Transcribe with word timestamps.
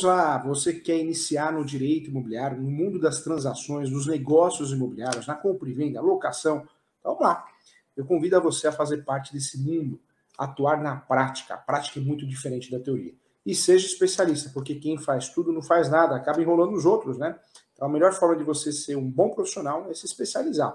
Vamos 0.00 0.18
lá, 0.18 0.38
você 0.38 0.72
que 0.72 0.80
quer 0.80 0.98
iniciar 0.98 1.52
no 1.52 1.62
direito 1.62 2.08
imobiliário, 2.08 2.58
no 2.58 2.70
mundo 2.70 2.98
das 2.98 3.20
transações, 3.20 3.90
dos 3.90 4.06
negócios 4.06 4.72
imobiliários, 4.72 5.26
na 5.26 5.34
compra 5.34 5.68
e 5.68 5.74
venda, 5.74 6.00
locação, 6.00 6.66
então 6.98 7.12
vamos 7.12 7.20
lá. 7.20 7.46
Eu 7.94 8.06
convido 8.06 8.34
a 8.34 8.40
você 8.40 8.68
a 8.68 8.72
fazer 8.72 9.04
parte 9.04 9.30
desse 9.30 9.58
mundo, 9.58 10.00
atuar 10.38 10.82
na 10.82 10.96
prática. 10.96 11.52
A 11.52 11.58
prática 11.58 12.00
é 12.00 12.02
muito 12.02 12.26
diferente 12.26 12.70
da 12.70 12.80
teoria. 12.80 13.12
E 13.44 13.54
seja 13.54 13.86
especialista, 13.86 14.50
porque 14.54 14.76
quem 14.76 14.96
faz 14.96 15.28
tudo 15.28 15.52
não 15.52 15.60
faz 15.60 15.90
nada, 15.90 16.16
acaba 16.16 16.40
enrolando 16.40 16.72
os 16.72 16.86
outros, 16.86 17.18
né? 17.18 17.38
Então 17.74 17.86
a 17.86 17.90
melhor 17.90 18.14
forma 18.14 18.36
de 18.36 18.42
você 18.42 18.72
ser 18.72 18.96
um 18.96 19.06
bom 19.06 19.28
profissional 19.28 19.86
é 19.90 19.94
se 19.94 20.06
especializar. 20.06 20.74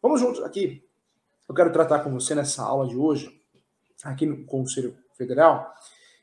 Vamos 0.00 0.18
juntos 0.18 0.42
aqui. 0.42 0.82
Eu 1.46 1.54
quero 1.54 1.70
tratar 1.70 1.98
com 1.98 2.10
você 2.10 2.34
nessa 2.34 2.62
aula 2.62 2.88
de 2.88 2.96
hoje, 2.96 3.38
aqui 4.02 4.24
no 4.24 4.46
Conselho 4.46 4.96
Federal, 5.12 5.74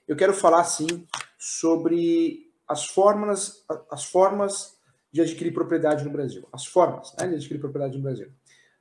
eu 0.08 0.16
quero 0.16 0.34
falar 0.34 0.64
sim 0.64 1.06
sobre 1.40 2.52
as 2.68 2.86
formas, 2.86 3.66
as 3.90 4.04
formas 4.04 4.78
de 5.12 5.22
adquirir 5.22 5.54
propriedade 5.54 6.04
no 6.04 6.12
Brasil. 6.12 6.46
As 6.52 6.66
formas 6.66 7.16
né, 7.18 7.30
de 7.30 7.36
adquirir 7.36 7.60
propriedade 7.60 7.98
no 7.98 8.04
Brasil. 8.04 8.30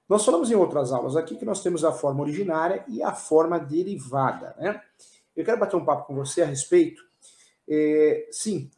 Nós 0.09 0.25
falamos 0.25 0.51
em 0.51 0.55
outras 0.55 0.93
aulas 0.93 1.17
aqui 1.17 1.37
que 1.37 1.45
nós 1.45 1.63
temos 1.63 1.85
a 1.85 1.93
forma 1.93 2.21
originária 2.21 2.85
e 2.89 3.03
a 3.03 3.13
forma 3.13 3.61
derivada. 3.61 4.57
Né? 4.59 4.83
Eu 5.37 5.45
quero 5.45 5.61
bater 5.61 5.77
um 5.77 5.85
papo 5.85 6.07
com 6.07 6.15
você 6.15 6.43
a 6.43 6.47
respeito, 6.47 7.03
é, 7.69 8.27
sim, 8.33 8.71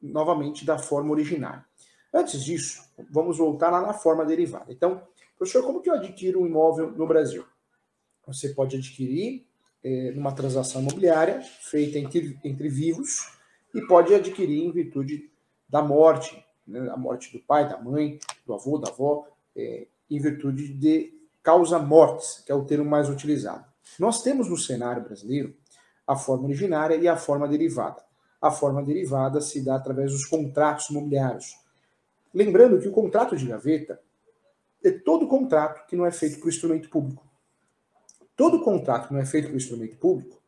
novamente, 0.00 0.64
da 0.64 0.78
forma 0.78 1.10
originária. 1.12 1.64
Antes 2.12 2.44
disso, 2.44 2.82
vamos 3.10 3.38
voltar 3.38 3.70
lá 3.70 3.80
na 3.80 3.94
forma 3.94 4.24
derivada. 4.24 4.70
Então, 4.72 5.02
professor, 5.38 5.64
como 5.64 5.80
que 5.80 5.88
eu 5.88 5.94
adquiro 5.94 6.42
um 6.42 6.46
imóvel 6.46 6.90
no 6.90 7.06
Brasil? 7.06 7.44
Você 8.26 8.50
pode 8.50 8.76
adquirir 8.76 9.46
é, 9.84 10.12
numa 10.12 10.32
transação 10.32 10.80
imobiliária 10.80 11.40
feita 11.60 11.98
entre, 11.98 12.38
entre 12.44 12.68
vivos 12.68 13.32
e 13.74 13.80
pode 13.82 14.14
adquirir 14.14 14.64
em 14.64 14.70
virtude 14.70 15.30
da 15.68 15.82
morte, 15.82 16.44
né, 16.66 16.90
a 16.90 16.96
morte 16.96 17.32
do 17.32 17.42
pai, 17.42 17.68
da 17.68 17.78
mãe, 17.78 18.18
do 18.46 18.54
avô, 18.54 18.78
da 18.78 18.90
avó, 18.90 19.26
é, 19.56 19.86
em 20.10 20.20
virtude 20.20 20.72
de 20.74 21.12
causa 21.42 21.78
mortes, 21.78 22.42
que 22.44 22.52
é 22.52 22.54
o 22.54 22.64
termo 22.64 22.84
mais 22.84 23.08
utilizado. 23.08 23.64
Nós 23.98 24.22
temos 24.22 24.48
no 24.48 24.56
cenário 24.56 25.02
brasileiro 25.02 25.54
a 26.06 26.16
forma 26.16 26.44
originária 26.44 26.96
e 26.96 27.08
a 27.08 27.16
forma 27.16 27.48
derivada. 27.48 28.02
A 28.40 28.50
forma 28.50 28.82
derivada 28.82 29.40
se 29.40 29.64
dá 29.64 29.76
através 29.76 30.12
dos 30.12 30.26
contratos 30.26 30.90
imobiliários. 30.90 31.56
Lembrando 32.34 32.78
que 32.78 32.88
o 32.88 32.92
contrato 32.92 33.36
de 33.36 33.46
gaveta 33.46 34.00
é 34.84 34.90
todo 34.90 35.28
contrato 35.28 35.86
que 35.86 35.96
não 35.96 36.04
é 36.04 36.10
feito 36.10 36.40
por 36.40 36.48
instrumento 36.48 36.88
público. 36.88 37.24
Todo 38.36 38.62
contrato 38.62 39.08
que 39.08 39.14
não 39.14 39.20
é 39.20 39.26
feito 39.26 39.48
por 39.48 39.56
instrumento 39.56 39.96
público, 39.96 40.40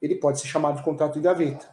ele 0.00 0.16
pode 0.16 0.40
ser 0.40 0.46
chamado 0.46 0.76
de 0.76 0.82
contrato 0.82 1.14
de 1.14 1.20
gaveta. 1.20 1.68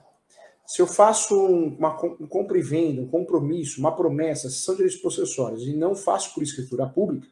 Se 0.66 0.82
eu 0.82 0.88
faço 0.88 1.34
uma, 1.46 1.96
um 2.20 2.28
compra 2.28 2.58
e 2.58 2.62
venda, 2.62 3.02
um 3.02 3.08
compromisso, 3.08 3.80
uma 3.80 3.96
promessa, 3.96 4.50
são 4.50 4.76
direitos 4.76 5.00
possessórios 5.00 5.66
e 5.66 5.74
não 5.74 5.96
faço 5.96 6.34
por 6.34 6.44
escritura 6.44 6.86
pública, 6.86 7.28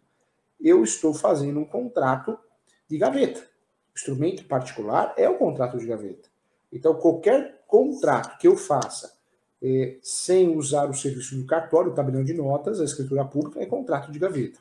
eu 0.59 0.83
estou 0.83 1.13
fazendo 1.13 1.59
um 1.59 1.65
contrato 1.65 2.39
de 2.87 2.97
gaveta. 2.97 3.41
O 3.41 3.97
instrumento 3.97 4.45
particular 4.45 5.13
é 5.17 5.27
o 5.27 5.37
contrato 5.37 5.77
de 5.77 5.85
gaveta. 5.85 6.29
Então, 6.71 6.95
qualquer 6.95 7.63
contrato 7.67 8.37
que 8.37 8.47
eu 8.47 8.55
faça 8.55 9.13
eh, 9.61 9.97
sem 10.01 10.55
usar 10.55 10.89
o 10.89 10.93
serviço 10.93 11.35
do 11.35 11.45
cartório, 11.45 11.91
o 11.91 11.95
tabelião 11.95 12.23
de 12.23 12.33
notas, 12.33 12.79
a 12.79 12.85
escritura 12.85 13.25
pública, 13.25 13.61
é 13.61 13.65
contrato 13.65 14.11
de 14.11 14.19
gaveta. 14.19 14.59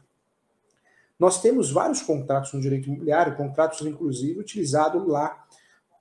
Nós 1.24 1.40
temos 1.40 1.70
vários 1.70 2.02
contratos 2.02 2.52
no 2.52 2.60
direito 2.60 2.86
imobiliário, 2.86 3.34
contratos 3.34 3.80
inclusive 3.80 4.38
utilizados 4.38 5.08
lá 5.08 5.42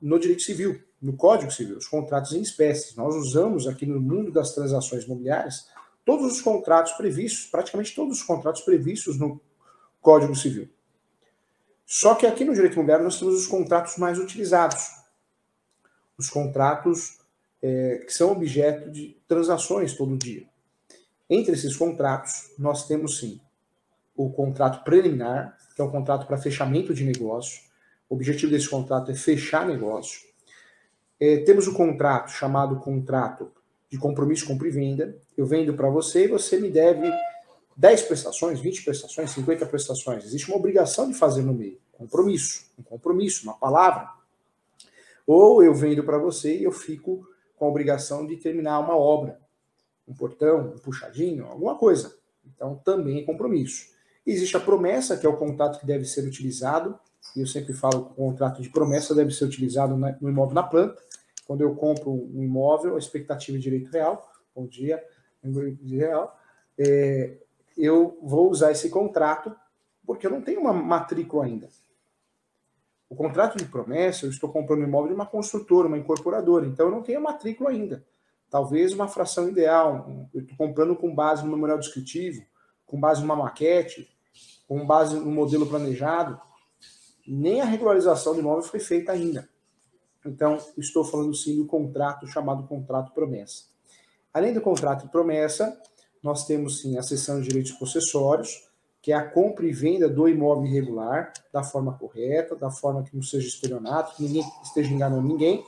no 0.02 0.20
direito 0.20 0.42
civil, 0.42 0.84
no 1.02 1.14
Código 1.14 1.50
Civil, 1.50 1.78
os 1.78 1.88
contratos 1.88 2.34
em 2.34 2.42
espécies. 2.42 2.94
Nós 2.98 3.16
usamos 3.16 3.66
aqui 3.66 3.86
no 3.86 4.02
mundo 4.02 4.34
das 4.34 4.54
transações 4.54 5.06
imobiliárias 5.06 5.70
todos 6.04 6.30
os 6.30 6.42
contratos 6.42 6.92
previstos, 6.92 7.46
praticamente 7.46 7.96
todos 7.96 8.18
os 8.18 8.22
contratos 8.22 8.64
previstos 8.64 9.18
no 9.18 9.40
Código 10.02 10.36
Civil. 10.36 10.68
Só 11.86 12.16
que 12.16 12.28
aqui 12.28 12.44
no 12.44 12.54
direito 12.54 12.74
imobiliário 12.74 13.06
nós 13.06 13.18
temos 13.18 13.36
os 13.36 13.48
contratos 13.48 13.96
mais 13.96 14.20
utilizados, 14.20 14.92
os 16.18 16.30
contratos 16.30 17.20
é, 17.62 18.04
que 18.06 18.12
são 18.12 18.34
objeto 18.34 18.92
de 18.92 19.16
transações 19.26 19.94
todo 19.94 20.18
dia. 20.18 20.44
Entre 21.30 21.54
esses 21.54 21.78
contratos, 21.78 22.52
nós 22.60 22.86
temos 22.86 23.20
sim 23.20 23.40
o 24.16 24.30
contrato 24.32 24.84
preliminar, 24.84 25.58
que 25.76 25.82
é 25.82 25.84
um 25.84 25.90
contrato 25.90 26.28
para 26.28 26.38
fechamento 26.38 26.94
de 26.94 27.04
negócio. 27.04 27.62
O 28.10 28.16
objetivo 28.16 28.52
desse 28.52 28.70
contrato 28.70 29.12
é 29.12 29.16
fechar 29.16 29.66
negócio. 29.66 30.22
É, 31.20 31.38
temos 31.38 31.68
o 31.68 31.74
contrato 31.74 32.30
chamado 32.32 32.76
contrato 32.78 33.52
de 33.90 33.98
compromisso 33.98 34.46
compra 34.46 34.68
e 34.68 34.72
venda. 34.72 35.16
Eu 35.38 35.46
vendo 35.46 35.74
para 35.74 35.90
você 35.90 36.26
e 36.26 36.28
você 36.28 36.60
me 36.60 36.70
deve 36.70 37.12
10 37.78 38.02
prestações, 38.04 38.60
20 38.60 38.84
prestações, 38.84 39.32
50 39.32 39.66
prestações. 39.66 40.26
Existe 40.26 40.50
uma 40.50 40.58
obrigação 40.58 41.10
de 41.10 41.16
fazer 41.16 41.44
no 41.44 41.54
meio. 41.54 41.80
Compromisso. 41.92 42.66
Um 42.78 42.84
compromisso, 42.84 43.44
uma 43.44 43.54
palavra. 43.54 44.10
Ou 45.26 45.64
eu 45.64 45.74
vendo 45.74 46.04
para 46.04 46.18
você 46.18 46.58
e 46.58 46.64
eu 46.64 46.72
fico 46.72 47.28
com 47.56 47.66
a 47.66 47.70
obrigação 47.70 48.26
de 48.26 48.36
terminar 48.38 48.80
uma 48.80 48.98
obra. 48.98 49.40
Um 50.08 50.14
portão, 50.14 50.74
um 50.76 50.80
puxadinho, 50.80 51.46
alguma 51.46 51.76
coisa. 51.78 52.16
Então 52.46 52.76
também 52.84 53.22
é 53.22 53.24
compromisso. 53.24 53.93
Existe 54.26 54.56
a 54.56 54.60
promessa, 54.60 55.18
que 55.18 55.26
é 55.26 55.30
o 55.30 55.36
contrato 55.36 55.80
que 55.80 55.86
deve 55.86 56.06
ser 56.06 56.26
utilizado, 56.26 56.98
e 57.36 57.42
eu 57.42 57.48
sempre 57.48 57.74
falo 57.74 58.06
que 58.06 58.12
o 58.12 58.16
contrato 58.16 58.62
de 58.62 58.70
promessa 58.70 59.14
deve 59.14 59.32
ser 59.32 59.46
utilizado 59.46 59.98
no 59.98 60.30
imóvel 60.30 60.54
na 60.54 60.64
planta. 60.64 61.02
Quando 61.46 61.62
eu 61.62 61.76
compro 61.76 62.12
um 62.12 62.44
imóvel, 62.44 62.96
a 62.96 63.00
expectativa 63.00 63.58
de 63.58 63.64
direito 63.64 63.92
real, 63.92 64.32
bom 64.56 64.66
dia, 64.66 65.04
de 65.44 65.98
real, 65.98 66.38
é, 66.78 67.38
eu 67.78 68.18
vou 68.22 68.50
usar 68.50 68.72
esse 68.72 68.90
contrato 68.90 69.54
porque 70.06 70.28
eu 70.28 70.32
não 70.32 70.42
tenho 70.42 70.62
uma 70.62 70.74
matrícula 70.74 71.46
ainda. 71.46 71.70
O 73.10 73.16
contrato 73.16 73.58
de 73.58 73.66
promessa, 73.66 74.26
eu 74.26 74.30
estou 74.30 74.52
comprando 74.52 74.82
um 74.82 74.88
imóvel 74.88 75.10
de 75.10 75.16
uma 75.16 75.26
construtora, 75.26 75.88
uma 75.88 75.98
incorporadora, 75.98 76.66
então 76.66 76.88
eu 76.88 76.92
não 76.92 77.04
tenho 77.04 77.20
a 77.20 77.22
matrícula 77.22 77.70
ainda. 77.70 78.04
Talvez 78.50 78.94
uma 78.94 79.08
fração 79.08 79.50
ideal, 79.50 80.30
eu 80.34 80.42
estou 80.42 80.58
comprando 80.58 80.96
com 80.96 81.14
base 81.14 81.44
no 81.44 81.52
memorial 81.52 81.80
descritivo, 81.80 82.44
com 82.86 83.00
base 83.00 83.22
numa 83.22 83.36
maquete, 83.36 84.13
com 84.74 84.88
base 84.88 85.16
no 85.16 85.30
modelo 85.30 85.68
planejado, 85.68 86.42
nem 87.28 87.62
a 87.62 87.66
regularização 87.66 88.34
do 88.34 88.40
imóvel 88.40 88.64
foi 88.64 88.80
feita 88.80 89.12
ainda. 89.12 89.48
Então, 90.26 90.58
estou 90.76 91.04
falando 91.04 91.36
sim 91.36 91.56
do 91.58 91.68
contrato 91.68 92.26
chamado 92.26 92.64
contrato 92.64 93.14
promessa. 93.14 93.66
Além 94.34 94.52
do 94.52 94.62
contrato 94.62 95.08
promessa, 95.10 95.80
nós 96.24 96.48
temos 96.48 96.82
sim 96.82 96.98
a 96.98 97.04
seção 97.04 97.40
de 97.40 97.50
direitos 97.50 97.74
possessórios, 97.74 98.68
que 99.00 99.12
é 99.12 99.16
a 99.16 99.30
compra 99.30 99.64
e 99.68 99.72
venda 99.72 100.10
do 100.10 100.28
imóvel 100.28 100.66
irregular, 100.66 101.32
da 101.52 101.62
forma 101.62 101.94
correta, 101.94 102.56
da 102.56 102.72
forma 102.72 103.04
que 103.04 103.16
não 103.16 103.22
seja 103.22 103.48
estelionato, 103.48 104.16
que 104.16 104.24
ninguém 104.24 104.44
esteja 104.64 104.92
enganando 104.92 105.28
ninguém. 105.28 105.64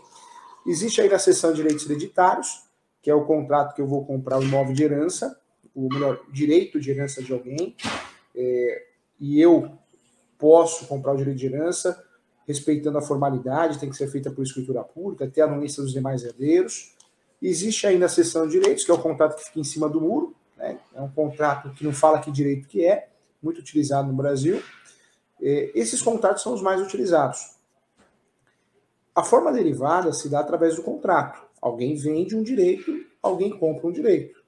Existe 0.65 0.99
aí 0.99 1.13
a 1.13 1.19
seção 1.19 1.51
de 1.51 1.57
direitos 1.57 1.85
hereditários, 1.85 2.63
que 3.03 3.11
é 3.11 3.13
o 3.13 3.25
contrato 3.25 3.75
que 3.75 3.81
eu 3.81 3.87
vou 3.87 4.03
comprar 4.03 4.39
o 4.39 4.43
imóvel 4.43 4.73
de 4.73 4.83
herança, 4.83 5.39
o 5.75 5.89
melhor, 5.93 6.21
direito 6.31 6.79
de 6.79 6.89
herança 6.89 7.21
de 7.21 7.31
alguém, 7.31 7.75
é, 8.35 8.94
e 9.19 9.39
eu 9.39 9.71
posso 10.37 10.85
comprar 10.87 11.13
o 11.13 11.17
direito 11.17 11.37
de 11.37 11.45
herança 11.45 12.03
respeitando 12.47 12.97
a 12.97 13.01
formalidade, 13.01 13.79
tem 13.79 13.89
que 13.89 13.95
ser 13.95 14.07
feita 14.07 14.29
por 14.29 14.43
escritura 14.43 14.83
pública, 14.83 15.27
ter 15.27 15.41
a 15.41 15.45
anuência 15.45 15.81
dos 15.81 15.91
demais 15.91 16.23
herdeiros. 16.23 16.93
Existe 17.41 17.87
ainda 17.87 18.05
a 18.05 18.09
seção 18.09 18.45
de 18.45 18.59
direitos, 18.59 18.83
que 18.83 18.91
é 18.91 18.93
o 18.93 19.01
contrato 19.01 19.35
que 19.35 19.45
fica 19.45 19.59
em 19.59 19.63
cima 19.63 19.89
do 19.89 19.99
muro, 19.99 20.35
né? 20.55 20.77
é 20.93 21.01
um 21.01 21.09
contrato 21.09 21.71
que 21.71 21.83
não 21.83 21.91
fala 21.91 22.19
que 22.19 22.31
direito 22.31 22.67
que 22.67 22.85
é, 22.85 23.09
muito 23.41 23.59
utilizado 23.59 24.07
no 24.07 24.13
Brasil. 24.13 24.61
É, 25.41 25.71
esses 25.75 26.01
contratos 26.01 26.43
são 26.43 26.53
os 26.53 26.61
mais 26.61 26.79
utilizados. 26.81 27.55
A 29.13 29.23
forma 29.23 29.51
derivada 29.51 30.13
se 30.13 30.29
dá 30.29 30.39
através 30.39 30.75
do 30.75 30.83
contrato. 30.83 31.43
Alguém 31.61 31.95
vende 31.95 32.35
um 32.35 32.43
direito, 32.43 33.05
alguém 33.21 33.57
compra 33.57 33.87
um 33.87 33.91
direito. 33.91 34.43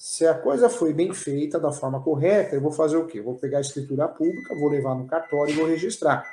Se 0.00 0.24
a 0.24 0.32
coisa 0.32 0.70
foi 0.70 0.92
bem 0.92 1.12
feita 1.12 1.58
da 1.58 1.72
forma 1.72 2.00
correta, 2.00 2.54
eu 2.54 2.60
vou 2.60 2.70
fazer 2.70 2.96
o 2.96 3.04
quê? 3.04 3.18
Eu 3.18 3.24
vou 3.24 3.34
pegar 3.34 3.58
a 3.58 3.62
escritura 3.62 4.06
pública, 4.06 4.54
vou 4.54 4.68
levar 4.68 4.94
no 4.94 5.08
cartório 5.08 5.52
e 5.52 5.56
vou 5.56 5.66
registrar. 5.66 6.24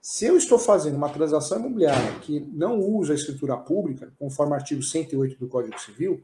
Se 0.00 0.24
eu 0.24 0.36
estou 0.36 0.56
fazendo 0.56 0.94
uma 0.94 1.08
transação 1.08 1.58
imobiliária 1.58 2.12
que 2.20 2.38
não 2.52 2.78
usa 2.78 3.12
a 3.12 3.16
escritura 3.16 3.56
pública, 3.56 4.12
conforme 4.20 4.52
o 4.52 4.54
artigo 4.54 4.84
108 4.84 5.36
do 5.36 5.48
Código 5.48 5.76
Civil, 5.80 6.22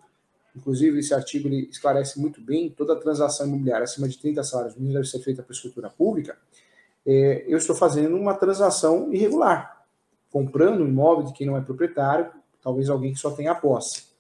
inclusive 0.55 1.01
esse 1.01 1.13
artigo 1.13 1.49
esclarece 1.49 2.21
muito 2.21 2.41
bem, 2.41 2.71
toda 2.71 2.95
transação 2.95 3.49
imobiliária 3.49 3.83
acima 3.83 4.09
de 4.09 4.17
30 4.19 4.45
salários 4.45 4.77
mínimos 4.77 4.95
deve 4.95 5.09
ser 5.09 5.19
feita 5.19 5.43
por 5.43 5.51
escritura 5.51 5.91
pública, 5.91 6.39
é, 7.05 7.45
eu 7.49 7.59
estou 7.59 7.75
fazendo 7.75 8.17
uma 8.17 8.35
transação 8.35 9.13
irregular, 9.13 9.85
comprando 10.31 10.85
um 10.85 10.87
imóvel 10.87 11.25
de 11.25 11.33
quem 11.33 11.45
não 11.45 11.57
é 11.57 11.61
proprietário, 11.61 12.31
talvez 12.63 12.89
alguém 12.89 13.13
que 13.13 13.19
só 13.19 13.33
tenha 13.33 13.53
posse. 13.53 14.12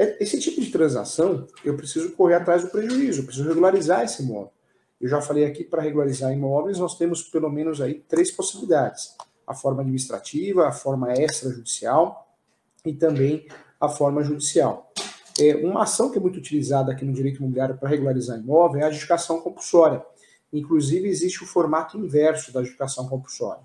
É, 0.00 0.16
esse 0.18 0.40
tipo 0.40 0.58
de 0.62 0.70
transação, 0.70 1.46
eu 1.62 1.76
preciso 1.76 2.12
correr 2.12 2.36
atrás 2.36 2.62
do 2.62 2.70
prejuízo, 2.70 3.20
eu 3.20 3.24
preciso 3.26 3.46
regularizar 3.46 4.02
esse 4.02 4.22
imóvel. 4.22 4.50
Eu 4.98 5.06
já 5.06 5.20
falei 5.20 5.44
aqui, 5.44 5.62
para 5.62 5.82
regularizar 5.82 6.32
imóveis, 6.32 6.78
nós 6.78 6.96
temos 6.96 7.22
pelo 7.24 7.50
menos 7.50 7.82
aí 7.82 8.02
três 8.08 8.30
possibilidades. 8.30 9.14
A 9.46 9.54
forma 9.54 9.82
administrativa, 9.82 10.66
a 10.66 10.72
forma 10.72 11.12
extrajudicial 11.12 12.34
e 12.82 12.94
também 12.94 13.46
a 13.78 13.90
forma 13.90 14.24
judicial. 14.24 14.90
É, 15.38 15.56
uma 15.56 15.82
ação 15.82 16.10
que 16.10 16.16
é 16.16 16.20
muito 16.20 16.38
utilizada 16.38 16.90
aqui 16.90 17.04
no 17.04 17.12
direito 17.12 17.36
imobiliário 17.36 17.76
para 17.76 17.90
regularizar 17.90 18.38
imóvel 18.38 18.80
é 18.80 18.84
a 18.84 18.86
adjudicação 18.86 19.42
compulsória. 19.42 20.02
Inclusive, 20.50 21.10
existe 21.10 21.44
o 21.44 21.46
formato 21.46 21.98
inverso 21.98 22.54
da 22.54 22.60
adjudicação 22.60 23.06
compulsória. 23.06 23.62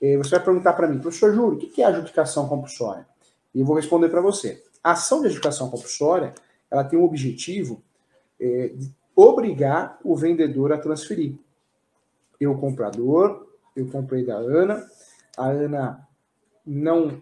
É, 0.00 0.16
você 0.16 0.30
vai 0.30 0.42
perguntar 0.42 0.72
para 0.72 0.88
mim, 0.88 0.98
professor 0.98 1.34
Júlio, 1.34 1.58
o 1.58 1.58
que 1.58 1.82
é 1.82 1.84
adjudicação 1.84 2.48
compulsória? 2.48 3.06
E 3.54 3.60
eu 3.60 3.66
vou 3.66 3.76
responder 3.76 4.08
para 4.08 4.22
você. 4.22 4.62
A 4.82 4.92
ação 4.92 5.20
de 5.20 5.26
adjudicação 5.26 5.70
compulsória 5.70 6.34
ela 6.70 6.84
tem 6.84 6.98
o 6.98 7.04
objetivo 7.04 7.82
é, 8.40 8.68
de 8.68 8.94
obrigar 9.14 9.98
o 10.04 10.14
vendedor 10.14 10.72
a 10.72 10.78
transferir. 10.78 11.34
Eu, 12.40 12.56
comprador, 12.56 13.48
eu 13.74 13.88
comprei 13.88 14.24
da 14.24 14.36
Ana, 14.36 14.88
a 15.36 15.48
Ana 15.48 16.08
não. 16.64 17.20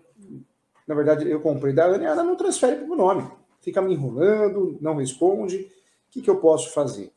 Na 0.87 0.95
verdade, 0.95 1.29
eu 1.29 1.41
comprei 1.41 1.73
da 1.73 1.85
Ana 1.85 2.05
e 2.05 2.07
a 2.07 2.13
Ana 2.13 2.23
não 2.23 2.37
transfere 2.37 2.77
para 2.77 2.93
o 2.93 2.97
nome. 2.97 3.29
Fica 3.61 3.81
me 3.81 3.95
enrolando, 3.95 4.77
não 4.81 4.97
responde. 4.97 5.57
O 5.57 5.71
que, 6.11 6.23
que 6.23 6.31
eu 6.31 6.37
posso 6.37 6.73
fazer? 6.73 7.13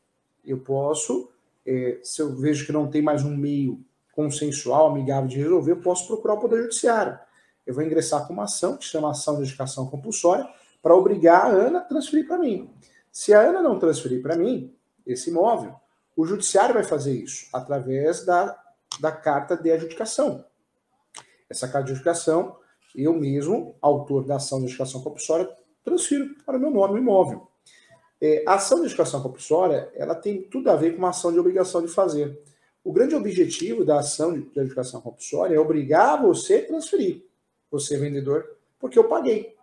Eu 0.46 0.60
posso, 0.60 1.30
é, 1.66 2.00
se 2.02 2.22
eu 2.22 2.36
vejo 2.36 2.66
que 2.66 2.72
não 2.72 2.90
tem 2.90 3.02
mais 3.02 3.24
um 3.24 3.36
meio 3.36 3.80
consensual, 4.14 4.88
amigável 4.88 5.30
de 5.30 5.38
resolver, 5.38 5.72
eu 5.72 5.82
posso 5.82 6.08
procurar 6.08 6.36
o 6.36 6.40
Poder 6.40 6.64
Judiciário. 6.64 7.20
Eu 7.70 7.76
vou 7.76 7.84
ingressar 7.84 8.26
com 8.26 8.34
uma 8.34 8.46
ação, 8.46 8.78
que 8.78 8.84
chama 8.84 9.12
ação 9.12 9.36
de 9.36 9.48
educação 9.48 9.86
compulsória, 9.86 10.50
para 10.82 10.96
obrigar 10.96 11.46
a 11.46 11.50
Ana 11.50 11.78
a 11.78 11.82
transferir 11.84 12.28
para 12.28 12.40
mim. 12.40 12.68
Se 13.12 13.32
a 13.32 13.42
Ana 13.42 13.62
não 13.62 13.78
transferir 13.78 14.24
para 14.24 14.36
mim 14.36 14.76
esse 15.06 15.30
imóvel, 15.30 15.76
o 16.18 16.26
judiciário 16.26 16.74
vai 16.74 16.84
fazer 16.84 17.14
isso 17.14 17.48
através 17.54 18.26
da, 18.26 18.60
da 19.00 19.12
carta 19.12 19.56
de 19.56 19.70
adjudicação. 19.70 20.44
Essa 21.48 21.68
carta 21.68 21.86
de 21.86 21.92
adjudicação, 21.92 22.58
eu 22.96 23.14
mesmo, 23.14 23.76
autor 23.80 24.26
da 24.26 24.38
ação 24.38 24.58
de 24.58 24.66
adjudicação 24.66 25.04
compulsória, 25.04 25.48
transfiro 25.84 26.28
para 26.44 26.58
o 26.58 26.60
meu 26.60 26.72
nome 26.72 26.96
o 26.96 26.98
imóvel. 26.98 27.52
É, 28.20 28.44
a 28.48 28.56
ação 28.56 28.80
de 28.80 28.86
adjudicação 28.86 29.22
compulsória, 29.22 29.92
ela 29.94 30.16
tem 30.16 30.42
tudo 30.42 30.72
a 30.72 30.76
ver 30.76 30.94
com 30.94 30.98
uma 30.98 31.10
ação 31.10 31.32
de 31.32 31.40
obrigação 31.40 31.84
de 31.84 31.88
fazer. 31.88 32.42
O 32.84 32.92
grande 32.92 33.14
objetivo 33.14 33.86
da 33.86 34.00
ação 34.00 34.34
de 34.34 34.60
adjudicação 34.60 35.02
compulsória 35.02 35.54
é 35.54 35.60
obrigar 35.60 36.20
você 36.20 36.56
a 36.56 36.66
transferir, 36.66 37.29
você 37.70 37.98
vendedor, 37.98 38.58
porque 38.80 38.98
eu 38.98 39.08
paguei. 39.08 39.56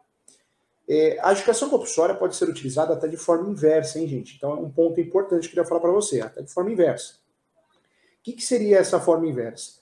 É, 0.88 1.18
a 1.20 1.30
adjudicação 1.30 1.68
compulsória 1.68 2.14
pode 2.14 2.36
ser 2.36 2.48
utilizada 2.48 2.94
até 2.94 3.08
de 3.08 3.16
forma 3.16 3.48
inversa, 3.50 3.98
hein, 3.98 4.06
gente? 4.06 4.36
Então 4.36 4.52
é 4.52 4.54
um 4.54 4.70
ponto 4.70 5.00
importante 5.00 5.40
que 5.40 5.46
eu 5.46 5.50
queria 5.50 5.64
falar 5.64 5.80
para 5.80 5.90
você, 5.90 6.20
até 6.20 6.42
de 6.42 6.52
forma 6.52 6.70
inversa. 6.70 7.14
O 7.14 8.22
que, 8.22 8.32
que 8.32 8.44
seria 8.44 8.78
essa 8.78 9.00
forma 9.00 9.26
inversa? 9.26 9.80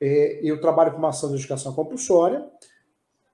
É, 0.00 0.40
eu 0.42 0.60
trabalho 0.60 0.92
com 0.92 0.98
uma 0.98 1.08
ação 1.08 1.28
de 1.28 1.34
adjudicação 1.34 1.72
compulsória 1.72 2.48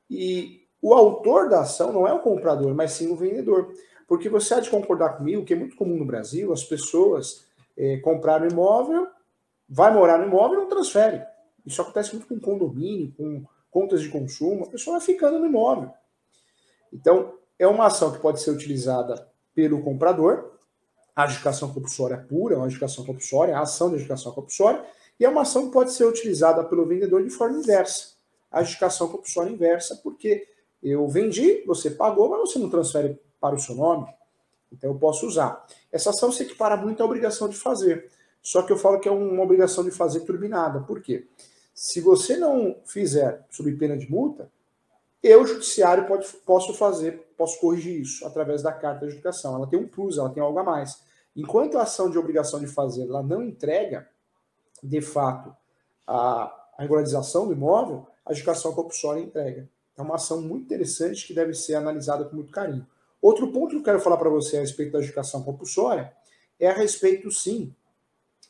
e 0.09 0.67
o 0.81 0.95
autor 0.95 1.49
da 1.49 1.61
ação 1.61 1.93
não 1.93 2.07
é 2.07 2.13
o 2.13 2.21
comprador, 2.21 2.75
mas 2.75 2.93
sim 2.93 3.11
o 3.11 3.17
vendedor. 3.17 3.73
Porque 4.09 4.29
você 4.29 4.55
há 4.55 4.61
de 4.61 4.71
concordar 4.71 5.17
comigo 5.17 5.45
que 5.45 5.53
é 5.53 5.57
muito 5.57 5.77
comum 5.77 5.97
no 5.97 6.05
Brasil 6.05 6.53
as 6.53 6.65
pessoas 6.65 7.45
é, 7.77 7.99
compraram 7.99 8.47
um 8.47 8.51
imóvel, 8.51 9.07
vai 9.69 9.93
morar 9.93 10.19
no 10.19 10.27
imóvel 10.27 10.59
e 10.59 10.63
não 10.63 10.69
transfere. 10.69 11.23
Isso 11.65 11.81
acontece 11.81 12.15
muito 12.15 12.27
com 12.27 12.41
condomínio, 12.41 13.13
com 13.17 13.45
contas 13.71 14.03
de 14.03 14.09
consumo, 14.09 14.65
a 14.65 14.71
pessoa 14.71 14.99
vai 14.99 15.07
ficando 15.07 15.39
no 15.39 15.47
imóvel. 15.47 15.93
Então, 16.93 17.35
é 17.59 17.67
uma 17.67 17.87
ação 17.87 18.13
que 18.13 18.19
pode 18.19 18.41
ser 18.41 18.51
utilizada 18.51 19.29
pelo 19.55 19.83
comprador, 19.83 20.59
a 21.15 21.25
adjudicação 21.25 21.73
compulsória 21.73 22.17
pura, 22.17 22.57
uma 22.57 22.65
adjudicação 22.65 23.05
compulsória, 23.05 23.57
a 23.57 23.61
ação 23.61 23.89
de 23.89 23.95
adjudicação 23.95 24.33
compulsória, 24.33 24.85
e 25.19 25.25
é 25.25 25.29
uma 25.29 25.43
ação 25.43 25.67
que 25.67 25.73
pode 25.73 25.93
ser 25.93 26.05
utilizada 26.05 26.65
pelo 26.65 26.87
vendedor 26.87 27.23
de 27.23 27.31
forma 27.31 27.59
inversa, 27.59 28.15
a 28.51 28.61
adjudicação 28.61 29.09
compulsória 29.09 29.51
inversa, 29.51 30.01
porque 30.03 30.47
eu 30.83 31.07
vendi, 31.09 31.63
você 31.67 31.91
pagou, 31.91 32.31
mas 32.31 32.41
você 32.41 32.59
não 32.59 32.71
transfere 32.71 33.21
para 33.39 33.55
o 33.55 33.59
seu 33.59 33.75
nome, 33.75 34.07
então 34.73 34.91
eu 34.91 34.99
posso 34.99 35.27
usar. 35.27 35.67
Essa 35.93 36.11
ação 36.11 36.33
se 36.33 36.43
equipara 36.43 36.77
muito 36.77 37.03
à 37.03 37.07
obrigação 37.07 37.49
de 37.49 37.57
fazer, 37.57 38.11
só 38.43 38.63
que 38.63 38.73
eu 38.73 38.79
falo 38.79 38.99
que 38.99 39.09
é 39.09 39.13
uma 39.13 39.43
obrigação 39.43 39.85
de 39.85 39.91
fazer 39.91 40.21
turbinada, 40.21 40.81
por 40.81 41.03
quê? 41.03 41.27
Se 41.81 41.99
você 41.99 42.37
não 42.37 42.77
fizer 42.85 43.43
sob 43.49 43.73
pena 43.73 43.97
de 43.97 44.09
multa, 44.11 44.53
eu, 45.23 45.47
judiciário, 45.47 46.06
pode, 46.06 46.29
posso 46.44 46.75
fazer, 46.75 47.32
posso 47.38 47.59
corrigir 47.59 48.03
isso 48.03 48.27
através 48.27 48.62
da 48.62 48.71
carta 48.71 48.99
de 48.99 49.05
adjudicação. 49.06 49.55
Ela 49.55 49.67
tem 49.67 49.79
um 49.79 49.88
plus, 49.88 50.19
ela 50.19 50.29
tem 50.29 50.43
algo 50.43 50.59
a 50.59 50.62
mais. 50.62 51.00
Enquanto 51.35 51.79
a 51.79 51.85
ação 51.85 52.11
de 52.11 52.19
obrigação 52.19 52.61
de 52.61 52.67
fazer 52.67 53.05
ela 53.05 53.23
não 53.23 53.43
entrega, 53.43 54.06
de 54.82 55.00
fato, 55.00 55.56
a, 56.06 56.55
a 56.77 56.82
regularização 56.82 57.47
do 57.47 57.55
imóvel, 57.55 58.06
a 58.26 58.31
adjudicação 58.33 58.75
compulsória 58.75 59.23
entrega. 59.23 59.67
É 59.97 60.03
uma 60.03 60.17
ação 60.17 60.43
muito 60.43 60.65
interessante 60.65 61.26
que 61.26 61.33
deve 61.33 61.55
ser 61.55 61.76
analisada 61.76 62.26
com 62.26 62.37
muito 62.37 62.53
carinho. 62.53 62.87
Outro 63.23 63.50
ponto 63.50 63.71
que 63.71 63.76
eu 63.76 63.83
quero 63.83 64.00
falar 64.00 64.19
para 64.19 64.29
você 64.29 64.59
a 64.59 64.61
respeito 64.61 64.93
da 64.93 64.99
adjudicação 64.99 65.43
compulsória 65.43 66.12
é 66.59 66.69
a 66.69 66.75
respeito, 66.75 67.31
sim, 67.31 67.75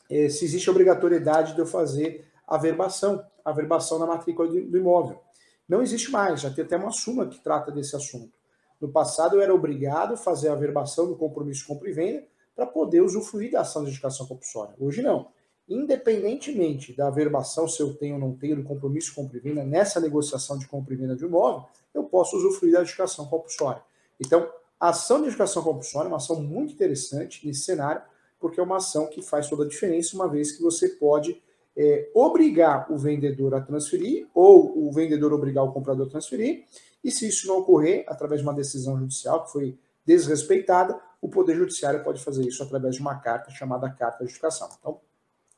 é, 0.09 0.27
se 0.27 0.43
existe 0.43 0.69
obrigatoriedade 0.69 1.53
de 1.53 1.59
eu 1.59 1.65
fazer 1.65 2.29
a 2.51 2.57
verbação, 2.57 3.25
a 3.45 3.51
verbação 3.53 3.97
na 3.97 4.05
matrícula 4.05 4.49
do 4.49 4.77
imóvel. 4.77 5.21
Não 5.69 5.81
existe 5.81 6.11
mais, 6.11 6.41
já 6.41 6.51
tem 6.51 6.65
até 6.65 6.75
uma 6.75 6.91
súmula 6.91 7.29
que 7.29 7.39
trata 7.39 7.71
desse 7.71 7.95
assunto. 7.95 8.33
No 8.81 8.89
passado, 8.89 9.37
eu 9.37 9.41
era 9.41 9.55
obrigado 9.55 10.15
a 10.15 10.17
fazer 10.17 10.49
a 10.49 10.55
verbação 10.55 11.07
do 11.07 11.15
compromisso 11.15 11.61
de 11.61 11.67
compra 11.67 11.89
e 11.89 11.93
venda 11.93 12.27
para 12.53 12.65
poder 12.65 12.99
usufruir 12.99 13.53
da 13.53 13.61
ação 13.61 13.85
de 13.85 13.91
educação 13.91 14.27
compulsória. 14.27 14.75
Hoje, 14.77 15.01
não. 15.01 15.29
Independentemente 15.69 16.91
da 16.93 17.09
verbação, 17.09 17.69
se 17.69 17.81
eu 17.81 17.93
tenho 17.93 18.15
ou 18.15 18.19
não 18.19 18.35
tenho 18.35 18.57
do 18.57 18.63
compromisso 18.63 19.11
de 19.11 19.15
compra 19.15 19.37
e 19.37 19.39
venda 19.39 19.63
nessa 19.63 20.01
negociação 20.01 20.57
de 20.57 20.67
compra 20.67 20.93
e 20.93 20.97
venda 20.97 21.15
de 21.15 21.23
imóvel, 21.23 21.69
eu 21.93 22.03
posso 22.03 22.35
usufruir 22.35 22.73
da 22.73 22.81
educação 22.81 23.27
compulsória. 23.27 23.81
Então, 24.19 24.51
a 24.77 24.89
ação 24.89 25.21
de 25.21 25.29
educação 25.29 25.63
compulsória 25.63 26.07
é 26.07 26.09
uma 26.09 26.17
ação 26.17 26.41
muito 26.43 26.73
interessante 26.73 27.47
nesse 27.47 27.61
cenário, 27.61 28.01
porque 28.41 28.59
é 28.59 28.63
uma 28.63 28.75
ação 28.75 29.07
que 29.07 29.21
faz 29.21 29.47
toda 29.47 29.63
a 29.63 29.67
diferença, 29.67 30.17
uma 30.17 30.27
vez 30.27 30.51
que 30.51 30.61
você 30.61 30.89
pode 30.89 31.41
é, 31.75 32.09
obrigar 32.13 32.91
o 32.91 32.97
vendedor 32.97 33.55
a 33.55 33.61
transferir, 33.61 34.27
ou 34.33 34.87
o 34.87 34.91
vendedor 34.91 35.33
obrigar 35.33 35.63
o 35.63 35.71
comprador 35.71 36.07
a 36.07 36.09
transferir, 36.09 36.65
e 37.03 37.11
se 37.11 37.27
isso 37.27 37.47
não 37.47 37.59
ocorrer, 37.59 38.03
através 38.07 38.41
de 38.41 38.47
uma 38.47 38.53
decisão 38.53 38.97
judicial 38.99 39.45
que 39.45 39.51
foi 39.51 39.77
desrespeitada, 40.05 40.99
o 41.21 41.29
Poder 41.29 41.55
Judiciário 41.55 42.03
pode 42.03 42.23
fazer 42.23 42.45
isso 42.47 42.63
através 42.63 42.95
de 42.95 43.01
uma 43.01 43.15
carta 43.15 43.51
chamada 43.51 43.89
Carta 43.89 44.25
de 44.25 44.31
Educação. 44.31 44.69
Então, 44.79 44.99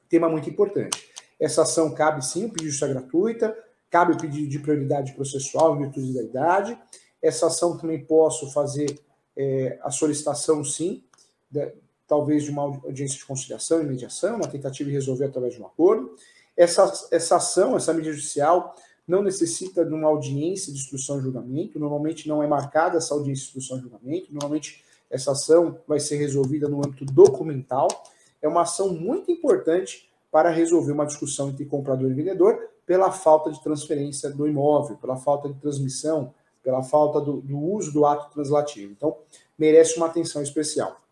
tema 0.10 0.30
muito 0.30 0.50
importante. 0.50 1.10
Essa 1.39 1.63
ação 1.63 1.93
cabe 1.93 2.24
sim 2.24 2.46
o 2.46 2.50
pedido 2.50 2.72
justiça 2.72 2.88
gratuita, 2.88 3.58
cabe 3.89 4.13
o 4.13 4.17
pedido 4.17 4.48
de 4.50 4.60
prioridade 4.60 5.13
processual 5.13 5.75
em 5.75 5.79
virtude 5.79 6.13
da 6.13 6.22
idade. 6.22 6.77
Essa 7.22 7.48
ação 7.48 7.77
também 7.77 8.05
posso 8.05 8.51
fazer 8.51 9.00
é, 9.36 9.79
a 9.82 9.89
solicitação, 9.89 10.63
sim, 10.63 11.03
talvez 12.13 12.43
de 12.43 12.51
uma 12.51 12.62
audiência 12.62 13.17
de 13.17 13.25
conciliação 13.25 13.82
e 13.82 13.86
mediação, 13.86 14.36
uma 14.36 14.48
tentativa 14.48 14.88
de 14.88 14.96
resolver 14.96 15.25
através 15.25 15.55
de 15.55 15.60
um 15.60 15.65
acordo. 15.65 16.13
Essa, 16.55 17.08
essa 17.10 17.38
ação, 17.38 17.75
essa 17.75 17.91
medida 17.91 18.13
judicial, 18.15 18.75
não 19.08 19.24
necessita 19.24 19.84
de 19.84 19.91
uma 19.91 20.08
audiência 20.08 20.72
de 20.72 20.77
instrução 20.77 21.17
e 21.17 21.24
julgamento, 21.24 21.79
normalmente 21.79 22.27
não 22.27 22.43
é 22.43 22.46
marcada 22.48 23.00
essa 23.00 23.15
audiência 23.15 23.46
de 23.46 23.48
instrução 23.48 23.79
e 23.79 23.82
julgamento, 23.82 24.32
normalmente 24.32 24.84
essa 25.10 25.32
ação 25.32 25.79
vai 25.88 26.00
ser 26.00 26.17
resolvida 26.17 26.70
no 26.70 26.86
âmbito 26.86 27.03
documental. 27.03 27.88
É 28.39 28.48
uma 28.48 28.62
ação 28.62 28.93
muito 28.93 29.32
importante 29.32 30.08
para 30.32 30.51
resolver 30.51 30.91
uma 30.91 31.05
discussão 31.05 31.50
entre 31.50 31.65
comprador 31.65 32.12
e 32.12 32.13
vendedor 32.13 32.60
pela 32.86 33.12
falta 33.12 33.51
de 33.51 33.62
transferência 33.63 34.29
do 34.29 34.48
imóvel, 34.48 34.98
pela 34.98 35.17
falta 35.17 35.50
de 35.50 35.60
transmissão, 35.60 36.32
pela 36.62 36.84
falta 36.84 37.20
do, 37.20 37.41
do 37.41 37.58
uso 37.58 37.91
do 37.91 38.05
ato 38.05 38.32
translativo. 38.32 38.91
Então, 38.91 39.17
merece 39.58 39.98
uma 39.98 40.05
atenção 40.05 40.43
especial. 40.43 41.02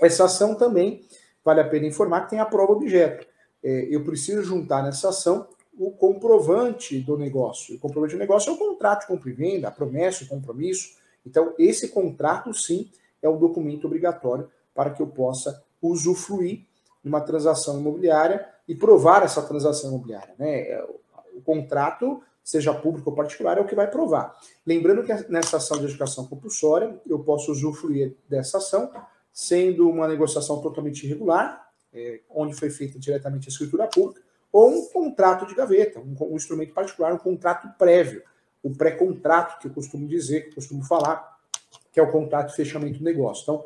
Essa 0.00 0.24
ação 0.24 0.54
também, 0.54 1.04
vale 1.44 1.60
a 1.60 1.68
pena 1.68 1.86
informar, 1.86 2.22
que 2.22 2.30
tem 2.30 2.40
a 2.40 2.46
prova 2.46 2.72
objeto. 2.72 3.26
É, 3.62 3.88
eu 3.90 4.02
preciso 4.04 4.42
juntar 4.42 4.82
nessa 4.82 5.08
ação 5.10 5.46
o 5.78 5.90
comprovante 5.90 7.00
do 7.00 7.16
negócio. 7.16 7.76
O 7.76 7.78
comprovante 7.78 8.14
do 8.14 8.18
negócio 8.18 8.50
é 8.50 8.52
o 8.52 8.58
contrato 8.58 9.02
de 9.02 9.06
compra 9.06 9.30
e 9.30 9.32
venda, 9.32 9.68
a 9.68 9.70
promessa, 9.70 10.24
o 10.24 10.28
compromisso. 10.28 10.98
Então, 11.24 11.54
esse 11.58 11.88
contrato, 11.88 12.52
sim, 12.52 12.90
é 13.22 13.28
um 13.28 13.38
documento 13.38 13.86
obrigatório 13.86 14.50
para 14.74 14.90
que 14.90 15.02
eu 15.02 15.06
possa 15.06 15.62
usufruir 15.80 16.66
de 17.02 17.08
uma 17.08 17.20
transação 17.20 17.78
imobiliária 17.78 18.46
e 18.68 18.74
provar 18.74 19.22
essa 19.22 19.42
transação 19.42 19.90
imobiliária. 19.90 20.34
Né? 20.38 20.60
É, 20.60 20.86
o 21.34 21.40
contrato, 21.40 22.22
seja 22.44 22.74
público 22.74 23.10
ou 23.10 23.16
particular, 23.16 23.58
é 23.58 23.60
o 23.60 23.66
que 23.66 23.74
vai 23.74 23.90
provar. 23.90 24.36
Lembrando 24.66 25.02
que 25.02 25.12
nessa 25.30 25.56
ação 25.56 25.78
de 25.78 25.86
educação 25.86 26.26
compulsória, 26.26 27.00
eu 27.06 27.18
posso 27.20 27.50
usufruir 27.52 28.14
dessa 28.28 28.58
ação 28.58 28.90
sendo 29.32 29.88
uma 29.88 30.08
negociação 30.08 30.60
totalmente 30.60 31.04
irregular, 31.04 31.68
é, 31.92 32.20
onde 32.30 32.54
foi 32.54 32.70
feita 32.70 32.98
diretamente 32.98 33.48
a 33.48 33.50
escritura 33.50 33.86
pública, 33.86 34.22
ou 34.52 34.70
um 34.70 34.88
contrato 34.88 35.46
de 35.46 35.54
gaveta, 35.54 36.00
um, 36.00 36.16
um 36.20 36.36
instrumento 36.36 36.74
particular, 36.74 37.12
um 37.12 37.18
contrato 37.18 37.68
prévio, 37.78 38.22
o 38.62 38.74
pré-contrato, 38.74 39.60
que 39.60 39.68
eu 39.68 39.72
costumo 39.72 40.06
dizer, 40.06 40.42
que 40.42 40.50
eu 40.50 40.54
costumo 40.56 40.84
falar, 40.84 41.38
que 41.92 41.98
é 41.98 42.02
o 42.02 42.10
contrato 42.10 42.50
de 42.50 42.56
fechamento 42.56 42.98
do 42.98 43.04
negócio. 43.04 43.42
Então, 43.42 43.64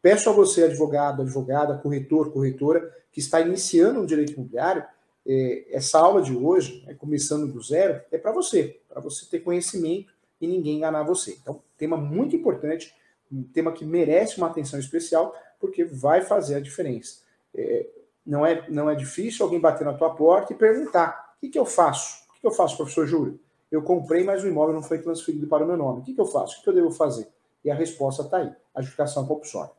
peço 0.00 0.28
a 0.28 0.32
você, 0.32 0.64
advogado, 0.64 1.22
advogada, 1.22 1.78
corretor, 1.78 2.32
corretora, 2.32 2.92
que 3.12 3.20
está 3.20 3.40
iniciando 3.40 4.00
um 4.00 4.06
direito 4.06 4.32
imobiliário, 4.32 4.84
é, 5.24 5.66
essa 5.70 5.98
aula 5.98 6.20
de 6.20 6.34
hoje, 6.34 6.82
né, 6.86 6.94
começando 6.94 7.46
do 7.46 7.62
zero, 7.62 8.00
é 8.10 8.18
para 8.18 8.32
você, 8.32 8.80
para 8.88 9.00
você 9.00 9.24
ter 9.26 9.40
conhecimento 9.40 10.12
e 10.40 10.46
ninguém 10.46 10.78
enganar 10.78 11.04
você. 11.04 11.36
Então, 11.40 11.62
tema 11.78 11.96
muito 11.96 12.34
importante, 12.34 12.92
um 13.32 13.42
tema 13.42 13.72
que 13.72 13.84
merece 13.84 14.36
uma 14.36 14.48
atenção 14.48 14.78
especial, 14.78 15.34
porque 15.58 15.84
vai 15.84 16.20
fazer 16.20 16.56
a 16.56 16.60
diferença. 16.60 17.20
É, 17.54 17.86
não, 18.26 18.44
é, 18.44 18.68
não 18.68 18.90
é 18.90 18.94
difícil 18.94 19.44
alguém 19.44 19.60
bater 19.60 19.84
na 19.84 19.94
tua 19.94 20.14
porta 20.14 20.52
e 20.52 20.56
perguntar: 20.56 21.34
o 21.36 21.40
que, 21.40 21.48
que 21.48 21.58
eu 21.58 21.64
faço? 21.64 22.24
O 22.28 22.34
que, 22.34 22.40
que 22.40 22.46
eu 22.46 22.52
faço, 22.52 22.76
professor 22.76 23.06
Júlio? 23.06 23.40
Eu 23.70 23.82
comprei, 23.82 24.22
mas 24.22 24.44
o 24.44 24.48
imóvel 24.48 24.74
não 24.74 24.82
foi 24.82 24.98
transferido 24.98 25.46
para 25.46 25.64
o 25.64 25.66
meu 25.66 25.76
nome. 25.76 26.00
O 26.00 26.02
que, 26.02 26.12
que 26.12 26.20
eu 26.20 26.26
faço? 26.26 26.54
O 26.54 26.56
que, 26.58 26.64
que 26.64 26.68
eu 26.68 26.74
devo 26.74 26.90
fazer? 26.90 27.26
E 27.64 27.70
a 27.70 27.74
resposta 27.74 28.22
está 28.22 28.38
aí: 28.38 28.52
adjudicação 28.74 29.26
compulsória. 29.26 29.72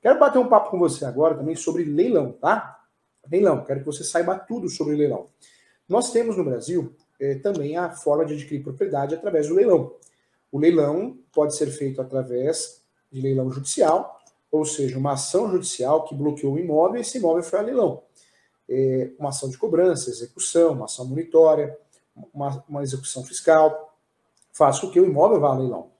Quero 0.00 0.18
bater 0.18 0.38
um 0.38 0.48
papo 0.48 0.70
com 0.70 0.78
você 0.78 1.04
agora 1.04 1.34
também 1.34 1.56
sobre 1.56 1.84
leilão, 1.84 2.32
tá? 2.32 2.78
Leilão, 3.30 3.64
quero 3.64 3.80
que 3.80 3.86
você 3.86 4.02
saiba 4.02 4.38
tudo 4.38 4.68
sobre 4.68 4.96
leilão. 4.96 5.28
Nós 5.88 6.10
temos 6.10 6.36
no 6.36 6.44
Brasil 6.44 6.94
eh, 7.20 7.34
também 7.34 7.76
a 7.76 7.90
forma 7.90 8.24
de 8.24 8.34
adquirir 8.34 8.62
propriedade 8.62 9.14
através 9.14 9.48
do 9.48 9.54
leilão. 9.54 9.94
O 10.50 10.58
leilão 10.58 11.18
pode 11.32 11.54
ser 11.54 11.66
feito 11.66 12.00
através 12.00 12.79
de 13.10 13.20
leilão 13.20 13.50
judicial, 13.50 14.20
ou 14.50 14.64
seja, 14.64 14.98
uma 14.98 15.12
ação 15.12 15.50
judicial 15.50 16.04
que 16.04 16.14
bloqueou 16.14 16.54
o 16.54 16.58
imóvel 16.58 16.98
e 16.98 17.00
esse 17.00 17.18
imóvel 17.18 17.42
foi 17.42 17.58
a 17.58 17.62
leilão. 17.62 18.02
É 18.68 19.10
uma 19.18 19.30
ação 19.30 19.48
de 19.48 19.58
cobrança, 19.58 20.10
execução, 20.10 20.72
uma 20.72 20.84
ação 20.84 21.06
monitória, 21.06 21.76
uma, 22.32 22.64
uma 22.68 22.82
execução 22.82 23.24
fiscal, 23.24 23.96
faz 24.52 24.78
com 24.78 24.90
que 24.90 25.00
o 25.00 25.06
imóvel 25.06 25.40
vá 25.40 25.52
a 25.52 25.58
leilão. 25.58 25.90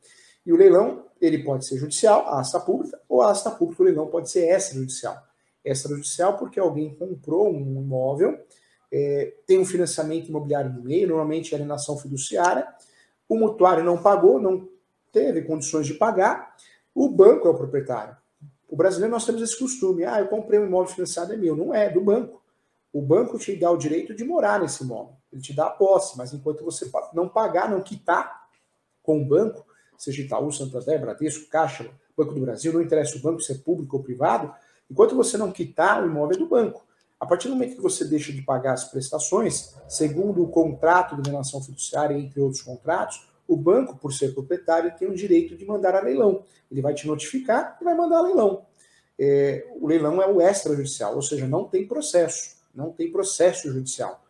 E 0.45 0.52
o 0.52 0.57
leilão, 0.57 1.05
ele 1.21 1.43
pode 1.43 1.67
ser 1.67 1.79
judicial, 1.79 2.26
a 2.26 2.40
asta 2.40 2.59
pública, 2.59 3.00
ou 3.09 3.23
a 3.23 3.31
asta 3.31 3.50
pública, 3.50 3.83
o 3.83 3.87
leilão 3.87 4.07
pode 4.07 4.31
ser 4.31 4.49
extrajudicial. 4.49 5.17
Extrajudicial 5.64 6.37
porque 6.37 6.59
alguém 6.59 6.95
comprou 6.95 7.52
um 7.52 7.81
imóvel, 7.81 8.38
é, 8.93 9.35
tem 9.47 9.59
um 9.59 9.64
financiamento 9.64 10.29
imobiliário 10.29 10.73
no 10.73 10.83
meio, 10.83 11.09
normalmente 11.09 11.52
é 11.52 11.57
alienação 11.57 11.97
fiduciária, 11.97 12.67
o 13.29 13.37
mutuário 13.37 13.85
não 13.85 14.02
pagou, 14.02 14.40
não 14.40 14.69
teve 15.12 15.43
condições 15.43 15.87
de 15.87 15.95
pagar, 15.95 16.57
o 16.94 17.09
banco 17.09 17.47
é 17.47 17.50
o 17.50 17.54
proprietário. 17.54 18.16
O 18.68 18.76
brasileiro 18.76 19.12
nós 19.12 19.25
temos 19.25 19.42
esse 19.42 19.59
costume. 19.59 20.04
Ah, 20.04 20.20
eu 20.20 20.28
comprei 20.28 20.61
um 20.61 20.66
imóvel 20.66 20.94
financiado, 20.94 21.32
é 21.32 21.37
meu. 21.37 21.56
Não 21.56 21.75
é, 21.75 21.87
é 21.87 21.90
do 21.90 22.00
banco. 22.00 22.40
O 22.92 23.02
banco 23.02 23.38
te 23.38 23.56
dá 23.56 23.70
o 23.70 23.76
direito 23.76 24.14
de 24.14 24.25
morar 24.25 24.61
nesse 24.61 24.82
imóvel. 24.82 25.16
Ele 25.32 25.42
te 25.42 25.54
dá 25.54 25.66
a 25.66 25.70
posse, 25.70 26.16
mas 26.18 26.32
enquanto 26.32 26.64
você 26.64 26.90
não 27.12 27.28
pagar, 27.28 27.70
não 27.70 27.82
quitar 27.82 28.49
com 29.02 29.20
o 29.20 29.25
banco, 29.25 29.64
seja 29.97 30.23
Itaú, 30.23 30.50
Santander, 30.52 31.00
Bradesco, 31.00 31.49
Caixa, 31.49 31.90
Banco 32.16 32.35
do 32.35 32.40
Brasil, 32.40 32.73
não 32.73 32.82
interessa 32.82 33.16
o 33.16 33.20
banco 33.20 33.40
se 33.40 33.52
é 33.52 33.54
público 33.56 33.97
ou 33.97 34.02
privado, 34.02 34.52
enquanto 34.90 35.14
você 35.14 35.37
não 35.38 35.52
quitar, 35.52 36.02
o 36.02 36.06
imóvel 36.06 36.37
é 36.37 36.38
do 36.38 36.49
banco. 36.49 36.85
A 37.18 37.26
partir 37.26 37.49
do 37.49 37.54
momento 37.54 37.76
que 37.76 37.82
você 37.82 38.04
deixa 38.04 38.32
de 38.32 38.42
pagar 38.42 38.73
as 38.73 38.85
prestações, 38.85 39.75
segundo 39.88 40.42
o 40.42 40.49
contrato 40.49 41.14
de 41.16 41.20
alienação 41.20 41.62
fiduciária, 41.62 42.18
entre 42.18 42.40
outros 42.40 42.62
contratos, 42.62 43.29
o 43.50 43.57
banco, 43.57 43.97
por 43.97 44.12
ser 44.12 44.33
proprietário, 44.33 44.95
tem 44.97 45.09
o 45.09 45.14
direito 45.14 45.57
de 45.57 45.64
mandar 45.66 45.97
a 45.97 46.00
leilão. 46.00 46.45
Ele 46.71 46.80
vai 46.80 46.95
te 46.95 47.07
notificar 47.07 47.76
e 47.80 47.85
vai 47.85 47.97
mandar 47.97 48.19
a 48.19 48.23
leilão. 48.23 48.64
É, 49.19 49.66
o 49.80 49.88
leilão 49.88 50.23
é 50.23 50.26
o 50.26 50.40
extrajudicial, 50.40 51.16
ou 51.16 51.21
seja, 51.21 51.47
não 51.49 51.64
tem 51.64 51.87
processo, 51.87 52.57
não 52.73 52.92
tem 52.92 53.11
processo 53.11 53.71
judicial, 53.71 54.23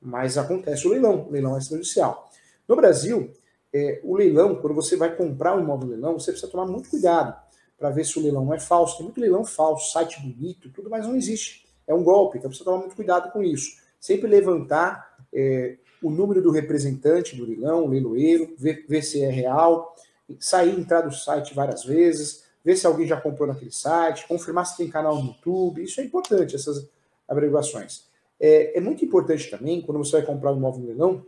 mas 0.00 0.36
acontece 0.36 0.86
o 0.86 0.90
leilão, 0.90 1.26
o 1.26 1.32
leilão 1.32 1.56
extrajudicial. 1.56 2.30
No 2.68 2.76
Brasil, 2.76 3.32
é, 3.72 4.00
o 4.04 4.14
leilão, 4.14 4.56
quando 4.56 4.74
você 4.74 4.94
vai 4.94 5.16
comprar 5.16 5.56
um 5.56 5.60
imóvel 5.60 5.88
leilão, 5.88 6.18
você 6.18 6.30
precisa 6.30 6.52
tomar 6.52 6.66
muito 6.66 6.90
cuidado 6.90 7.34
para 7.78 7.90
ver 7.90 8.04
se 8.04 8.18
o 8.18 8.22
leilão 8.22 8.44
não 8.44 8.54
é 8.54 8.60
falso. 8.60 8.98
Tem 8.98 9.04
muito 9.04 9.20
leilão 9.20 9.44
falso, 9.44 9.90
site 9.90 10.20
bonito, 10.20 10.70
tudo, 10.70 10.90
mas 10.90 11.06
não 11.06 11.16
existe. 11.16 11.66
É 11.86 11.94
um 11.94 12.04
golpe, 12.04 12.38
então 12.38 12.50
precisa 12.50 12.64
tomar 12.64 12.78
muito 12.78 12.94
cuidado 12.94 13.32
com 13.32 13.42
isso. 13.42 13.78
Sempre 13.98 14.28
levantar 14.28 15.16
é, 15.32 15.78
o 16.06 16.10
número 16.10 16.40
do 16.40 16.52
representante 16.52 17.34
do 17.34 17.44
leilão, 17.44 17.88
leiloeiro, 17.88 18.54
ver, 18.56 18.84
ver 18.88 19.02
se 19.02 19.24
é 19.24 19.28
real, 19.28 19.92
sair 20.38 20.78
entrar 20.78 21.00
do 21.00 21.12
site 21.12 21.52
várias 21.52 21.82
vezes, 21.82 22.44
ver 22.64 22.76
se 22.76 22.86
alguém 22.86 23.08
já 23.08 23.20
comprou 23.20 23.48
naquele 23.48 23.72
site, 23.72 24.28
confirmar 24.28 24.66
se 24.66 24.76
tem 24.76 24.88
canal 24.88 25.16
no 25.16 25.30
YouTube. 25.30 25.82
Isso 25.82 26.00
é 26.00 26.04
importante, 26.04 26.54
essas 26.54 26.88
averiguações. 27.28 28.04
É, 28.38 28.78
é 28.78 28.80
muito 28.80 29.04
importante 29.04 29.50
também, 29.50 29.82
quando 29.82 29.98
você 29.98 30.12
vai 30.18 30.22
comprar 30.22 30.52
um 30.52 30.58
imóvel 30.58 30.82
no 30.82 30.86
leilão, 30.86 31.26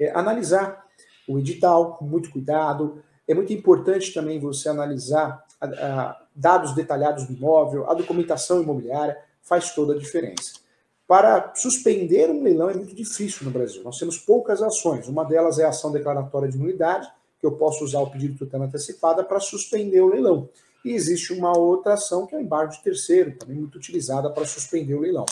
é, 0.00 0.10
analisar 0.12 0.86
o 1.28 1.38
edital 1.38 1.96
com 1.96 2.06
muito 2.06 2.30
cuidado. 2.30 3.02
É 3.28 3.34
muito 3.34 3.52
importante 3.52 4.14
também 4.14 4.40
você 4.40 4.70
analisar 4.70 5.44
a, 5.60 5.66
a, 5.66 6.22
dados 6.34 6.74
detalhados 6.74 7.26
do 7.26 7.34
imóvel, 7.34 7.90
a 7.90 7.92
documentação 7.92 8.62
imobiliária 8.62 9.18
faz 9.42 9.74
toda 9.74 9.92
a 9.92 9.98
diferença. 9.98 10.61
Para 11.12 11.52
suspender 11.54 12.30
um 12.30 12.42
leilão 12.42 12.70
é 12.70 12.74
muito 12.74 12.94
difícil 12.94 13.44
no 13.44 13.50
Brasil. 13.50 13.82
Nós 13.82 13.98
temos 13.98 14.16
poucas 14.16 14.62
ações. 14.62 15.06
Uma 15.08 15.26
delas 15.26 15.58
é 15.58 15.64
a 15.66 15.68
ação 15.68 15.92
declaratória 15.92 16.48
de 16.48 16.56
nulidade, 16.56 17.06
que 17.38 17.44
eu 17.44 17.52
posso 17.52 17.84
usar 17.84 18.00
o 18.00 18.08
pedido 18.08 18.32
de 18.32 18.38
tutela 18.38 18.64
antecipada 18.64 19.22
para 19.22 19.38
suspender 19.38 20.00
o 20.00 20.08
leilão. 20.08 20.48
E 20.82 20.92
existe 20.92 21.34
uma 21.34 21.54
outra 21.54 21.92
ação 21.92 22.26
que 22.26 22.34
é 22.34 22.38
o 22.38 22.40
embargo 22.40 22.72
de 22.72 22.82
terceiro, 22.82 23.36
também 23.36 23.58
muito 23.58 23.76
utilizada 23.76 24.30
para 24.30 24.46
suspender 24.46 24.94
o 24.94 25.00
leilão. 25.00 25.26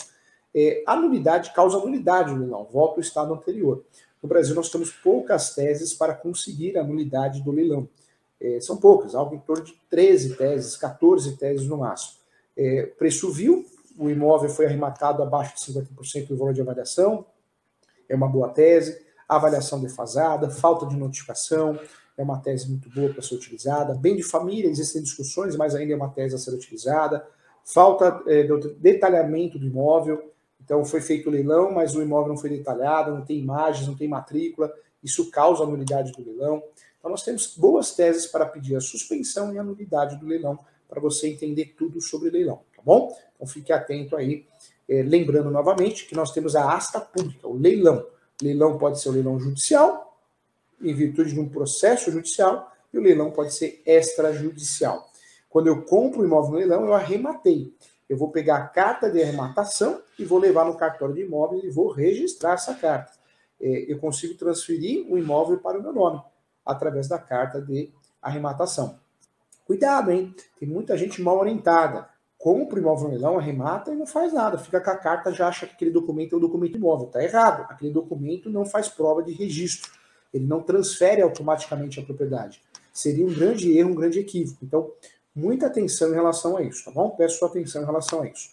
É, 0.53 0.83
a 0.85 0.95
nulidade 0.95 1.51
causa 1.51 1.79
nulidade 1.79 2.31
no 2.31 2.41
leilão, 2.41 2.67
volta 2.71 2.97
ao 2.97 3.01
estado 3.01 3.33
anterior. 3.33 3.83
No 4.21 4.29
Brasil, 4.29 4.53
nós 4.53 4.69
temos 4.69 4.91
poucas 4.91 5.55
teses 5.55 5.95
para 5.95 6.13
conseguir 6.13 6.77
a 6.77 6.83
nulidade 6.83 7.41
do 7.41 7.49
leilão. 7.49 7.89
É, 8.39 8.59
são 8.59 8.77
poucas, 8.77 9.15
algo 9.15 9.33
em 9.33 9.39
torno 9.39 9.63
de 9.63 9.73
13 9.89 10.35
teses, 10.35 10.77
14 10.77 11.37
teses 11.37 11.65
no 11.65 11.77
máximo. 11.77 12.19
É, 12.55 12.83
preço 12.85 13.31
vil, 13.31 13.65
o 13.97 14.09
imóvel 14.09 14.49
foi 14.49 14.65
arrematado 14.65 15.21
abaixo 15.23 15.55
de 15.55 15.73
50% 15.73 16.27
do 16.27 16.37
valor 16.37 16.53
de 16.53 16.61
avaliação, 16.61 17.25
é 18.07 18.15
uma 18.15 18.27
boa 18.27 18.49
tese. 18.49 19.05
Avaliação 19.27 19.79
defasada, 19.79 20.49
falta 20.49 20.85
de 20.85 20.97
notificação, 20.97 21.79
é 22.17 22.21
uma 22.23 22.39
tese 22.39 22.69
muito 22.69 22.89
boa 22.89 23.13
para 23.13 23.21
ser 23.21 23.35
utilizada. 23.35 23.93
Bem 23.93 24.15
de 24.15 24.23
família, 24.23 24.69
existem 24.69 25.01
discussões, 25.01 25.55
mas 25.55 25.73
ainda 25.73 25.93
é 25.93 25.95
uma 25.95 26.09
tese 26.09 26.35
a 26.35 26.37
ser 26.37 26.51
utilizada. 26.51 27.25
Falta 27.63 28.21
é, 28.27 28.43
do 28.43 28.73
detalhamento 28.75 29.57
do 29.57 29.65
imóvel, 29.65 30.31
então 30.61 30.83
foi 30.83 30.99
feito 30.99 31.29
o 31.29 31.31
leilão, 31.31 31.71
mas 31.71 31.95
o 31.95 32.01
imóvel 32.01 32.29
não 32.29 32.37
foi 32.37 32.49
detalhado, 32.49 33.11
não 33.11 33.23
tem 33.23 33.39
imagens, 33.39 33.87
não 33.87 33.95
tem 33.95 34.07
matrícula, 34.07 34.71
isso 35.01 35.31
causa 35.31 35.63
a 35.63 35.67
nulidade 35.67 36.11
do 36.11 36.23
leilão. 36.23 36.61
Então 36.99 37.09
nós 37.09 37.23
temos 37.23 37.55
boas 37.55 37.95
teses 37.95 38.27
para 38.27 38.45
pedir 38.45 38.75
a 38.75 38.81
suspensão 38.81 39.53
e 39.53 39.57
a 39.57 39.63
nulidade 39.63 40.17
do 40.17 40.25
leilão, 40.25 40.59
para 40.89 40.99
você 40.99 41.29
entender 41.29 41.73
tudo 41.77 42.01
sobre 42.01 42.29
leilão 42.29 42.59
tá 42.81 42.85
bom? 42.85 43.15
Então 43.35 43.47
fique 43.47 43.71
atento 43.71 44.15
aí. 44.15 44.45
É, 44.89 45.01
lembrando 45.03 45.49
novamente 45.49 46.05
que 46.05 46.15
nós 46.15 46.31
temos 46.31 46.55
a 46.55 46.73
asta 46.73 46.99
pública, 46.99 47.47
o 47.47 47.53
leilão. 47.53 48.05
Leilão 48.41 48.77
pode 48.77 48.99
ser 48.99 49.09
o 49.09 49.11
leilão 49.11 49.39
judicial, 49.39 50.17
em 50.81 50.93
virtude 50.93 51.33
de 51.33 51.39
um 51.39 51.47
processo 51.47 52.11
judicial, 52.11 52.71
e 52.91 52.97
o 52.97 53.01
leilão 53.01 53.31
pode 53.31 53.53
ser 53.53 53.81
extrajudicial. 53.85 55.09
Quando 55.49 55.67
eu 55.67 55.83
compro 55.83 56.21
o 56.21 56.25
imóvel 56.25 56.51
no 56.51 56.57
leilão, 56.57 56.85
eu 56.85 56.93
arrematei. 56.93 57.73
Eu 58.09 58.17
vou 58.17 58.29
pegar 58.29 58.57
a 58.57 58.67
carta 58.67 59.09
de 59.09 59.21
arrematação 59.21 60.01
e 60.19 60.25
vou 60.25 60.39
levar 60.39 60.65
no 60.65 60.75
cartório 60.75 61.15
de 61.15 61.21
imóveis 61.21 61.63
e 61.63 61.69
vou 61.69 61.91
registrar 61.91 62.53
essa 62.53 62.73
carta. 62.73 63.13
É, 63.61 63.91
eu 63.91 63.99
consigo 63.99 64.33
transferir 64.35 65.05
o 65.09 65.17
imóvel 65.17 65.59
para 65.59 65.79
o 65.79 65.81
meu 65.81 65.93
nome 65.93 66.21
através 66.65 67.07
da 67.07 67.17
carta 67.17 67.61
de 67.61 67.89
arrematação. 68.21 68.99
Cuidado, 69.65 70.11
hein? 70.11 70.35
Tem 70.59 70.67
muita 70.67 70.97
gente 70.97 71.21
mal 71.21 71.39
orientada 71.39 72.09
compra 72.41 72.77
o 72.77 72.79
imóvel 72.79 73.09
leilão, 73.09 73.37
arremata 73.37 73.91
e 73.93 73.95
não 73.95 74.07
faz 74.07 74.33
nada. 74.33 74.57
Fica 74.57 74.81
com 74.81 74.89
a 74.89 74.95
carta, 74.97 75.31
já 75.31 75.47
acha 75.47 75.67
que 75.67 75.75
aquele 75.75 75.91
documento 75.91 76.33
é 76.33 76.37
um 76.37 76.41
documento 76.41 76.75
imóvel. 76.75 77.05
Está 77.05 77.23
errado. 77.23 77.67
Aquele 77.69 77.91
documento 77.91 78.49
não 78.49 78.65
faz 78.65 78.89
prova 78.89 79.21
de 79.21 79.31
registro. 79.31 79.91
Ele 80.33 80.47
não 80.47 80.61
transfere 80.61 81.21
automaticamente 81.21 81.99
a 81.99 82.03
propriedade. 82.03 82.59
Seria 82.91 83.25
um 83.25 83.33
grande 83.33 83.77
erro, 83.77 83.91
um 83.91 83.95
grande 83.95 84.19
equívoco. 84.19 84.57
Então, 84.65 84.91
muita 85.35 85.67
atenção 85.67 86.09
em 86.09 86.15
relação 86.15 86.57
a 86.57 86.63
isso, 86.63 86.83
tá 86.83 86.91
bom? 86.91 87.11
Peço 87.11 87.37
sua 87.37 87.47
atenção 87.47 87.83
em 87.83 87.85
relação 87.85 88.21
a 88.23 88.27
isso. 88.27 88.49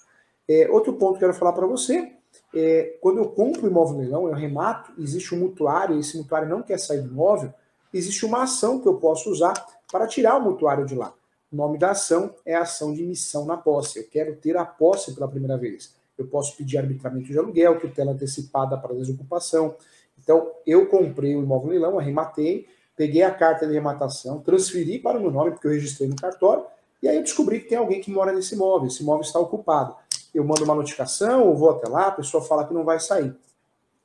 É, 0.47 0.69
outro 0.71 0.93
ponto 0.93 1.19
que 1.19 1.25
eu 1.25 1.29
quero 1.29 1.39
falar 1.39 1.53
para 1.53 1.67
você 1.67 2.13
é 2.55 2.99
quando 3.01 3.19
eu 3.19 3.31
compro 3.31 3.65
o 3.65 3.71
imóvel 3.71 3.99
leilão, 3.99 4.27
eu 4.27 4.35
arremato, 4.35 4.93
existe 4.99 5.35
um 5.35 5.39
mutuário, 5.39 5.97
e 5.97 6.01
esse 6.01 6.17
mutuário 6.17 6.49
não 6.49 6.63
quer 6.63 6.79
sair 6.79 7.01
do 7.01 7.09
imóvel, 7.09 7.53
existe 7.93 8.27
uma 8.27 8.43
ação 8.43 8.81
que 8.81 8.87
eu 8.87 8.95
posso 8.95 9.31
usar 9.31 9.55
para 9.91 10.07
tirar 10.07 10.37
o 10.37 10.43
mutuário 10.43 10.85
de 10.85 10.95
lá. 10.95 11.15
O 11.51 11.57
nome 11.57 11.79
da 11.79 11.93
ação 11.93 12.35
é 12.45 12.55
ação 12.55 12.93
de 12.93 13.03
missão 13.03 13.47
na 13.47 13.57
posse. 13.57 13.99
Eu 13.99 14.05
quero 14.11 14.37
ter 14.37 14.57
a 14.57 14.65
posse 14.65 15.15
pela 15.15 15.27
primeira 15.27 15.57
vez. 15.57 15.95
Eu 16.17 16.27
posso 16.27 16.57
pedir 16.57 16.77
arbitramento 16.77 17.29
de 17.29 17.39
aluguel, 17.39 17.81
tutela 17.81 18.13
antecipada 18.13 18.77
para 18.77 18.95
desocupação. 18.95 19.77
Então, 20.19 20.53
eu 20.67 20.87
comprei 20.89 21.35
o 21.37 21.43
imóvel 21.43 21.71
leilão, 21.71 21.99
arrematei, 21.99 22.67
peguei 22.95 23.23
a 23.23 23.31
carta 23.31 23.65
de 23.65 23.73
arrematação, 23.73 24.41
transferi 24.41 24.99
para 24.99 25.17
o 25.17 25.21
meu 25.23 25.31
nome, 25.31 25.53
porque 25.53 25.69
eu 25.69 25.71
registrei 25.71 26.09
no 26.09 26.17
cartório, 26.17 26.67
e 27.01 27.09
aí 27.09 27.17
eu 27.17 27.23
descobri 27.23 27.61
que 27.61 27.69
tem 27.69 27.79
alguém 27.79 28.01
que 28.01 28.11
mora 28.11 28.33
nesse 28.33 28.57
imóvel, 28.57 28.89
esse 28.89 29.03
imóvel 29.03 29.23
está 29.23 29.39
ocupado. 29.39 29.95
Eu 30.35 30.45
mando 30.45 30.65
uma 30.65 30.75
notificação, 30.75 31.47
eu 31.47 31.55
vou 31.55 31.71
até 31.71 31.89
lá, 31.89 32.09
a 32.09 32.11
pessoa 32.11 32.43
fala 32.43 32.67
que 32.67 32.75
não 32.75 32.85
vai 32.85 32.99
sair. 32.99 33.35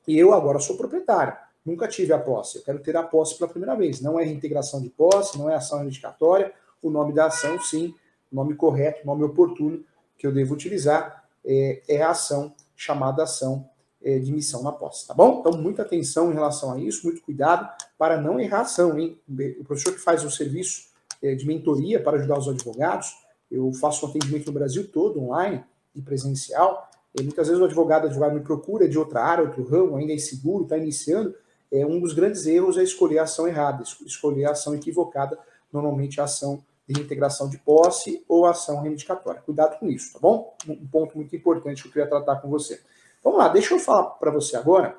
E 0.06 0.16
eu 0.16 0.32
agora 0.32 0.60
sou 0.60 0.76
proprietário, 0.76 1.36
nunca 1.66 1.88
tive 1.88 2.12
a 2.12 2.18
posse, 2.18 2.58
eu 2.58 2.62
quero 2.62 2.78
ter 2.78 2.96
a 2.96 3.02
posse 3.02 3.36
pela 3.36 3.50
primeira 3.50 3.74
vez. 3.74 4.00
Não 4.00 4.18
é 4.18 4.24
reintegração 4.24 4.80
de 4.80 4.88
posse, 4.88 5.36
não 5.36 5.50
é 5.50 5.56
ação 5.56 5.78
reivindicatória, 5.78 6.52
o 6.84 6.90
nome 6.90 7.12
da 7.12 7.26
ação, 7.26 7.60
sim, 7.60 7.94
nome 8.30 8.54
correto, 8.54 9.06
nome 9.06 9.24
oportuno 9.24 9.82
que 10.18 10.26
eu 10.26 10.32
devo 10.32 10.54
utilizar 10.54 11.24
é, 11.44 11.82
é 11.88 12.02
a 12.02 12.10
ação 12.10 12.54
chamada 12.76 13.22
ação 13.22 13.68
é, 14.02 14.18
de 14.18 14.30
missão 14.30 14.62
na 14.62 14.70
posse, 14.70 15.06
tá 15.06 15.14
bom? 15.14 15.40
Então, 15.40 15.52
muita 15.60 15.82
atenção 15.82 16.30
em 16.30 16.34
relação 16.34 16.72
a 16.72 16.78
isso, 16.78 17.06
muito 17.06 17.22
cuidado 17.22 17.68
para 17.96 18.20
não 18.20 18.38
errar 18.38 18.60
ação, 18.60 18.98
hein? 18.98 19.18
O 19.58 19.64
professor 19.64 19.94
que 19.94 20.00
faz 20.00 20.22
o 20.24 20.30
serviço 20.30 20.88
é, 21.22 21.34
de 21.34 21.46
mentoria 21.46 22.02
para 22.02 22.18
ajudar 22.18 22.38
os 22.38 22.48
advogados, 22.48 23.16
eu 23.50 23.72
faço 23.72 24.04
um 24.04 24.10
atendimento 24.10 24.46
no 24.46 24.52
Brasil 24.52 24.86
todo, 24.88 25.22
online 25.22 25.64
e 25.94 26.02
presencial, 26.02 26.90
e 27.18 27.22
muitas 27.22 27.46
vezes 27.46 27.62
o 27.62 27.64
advogado, 27.64 28.06
advogado 28.06 28.34
me 28.34 28.40
procura 28.40 28.88
de 28.88 28.98
outra 28.98 29.22
área, 29.22 29.44
outro 29.44 29.64
ramo, 29.64 29.96
ainda 29.96 30.12
é 30.12 30.16
inseguro, 30.16 30.64
está 30.64 30.76
iniciando, 30.76 31.34
é, 31.72 31.86
um 31.86 32.00
dos 32.00 32.12
grandes 32.12 32.46
erros 32.46 32.76
é 32.76 32.82
escolher 32.82 33.18
a 33.18 33.22
ação 33.22 33.48
errada, 33.48 33.82
escolher 34.04 34.44
a 34.44 34.50
ação 34.50 34.74
equivocada, 34.74 35.38
normalmente 35.72 36.20
a 36.20 36.24
ação 36.24 36.62
de 36.86 36.94
reintegração 36.94 37.48
de 37.48 37.58
posse 37.58 38.24
ou 38.28 38.46
ação 38.46 38.80
reivindicatória. 38.80 39.42
Cuidado 39.42 39.78
com 39.78 39.88
isso, 39.88 40.12
tá 40.12 40.18
bom? 40.18 40.54
Um 40.68 40.86
ponto 40.86 41.16
muito 41.16 41.34
importante 41.34 41.82
que 41.82 41.88
eu 41.88 41.92
queria 41.92 42.08
tratar 42.08 42.36
com 42.36 42.48
você. 42.48 42.80
Vamos 43.22 43.38
lá, 43.38 43.48
deixa 43.48 43.74
eu 43.74 43.78
falar 43.78 44.10
para 44.10 44.30
você 44.30 44.56
agora. 44.56 44.96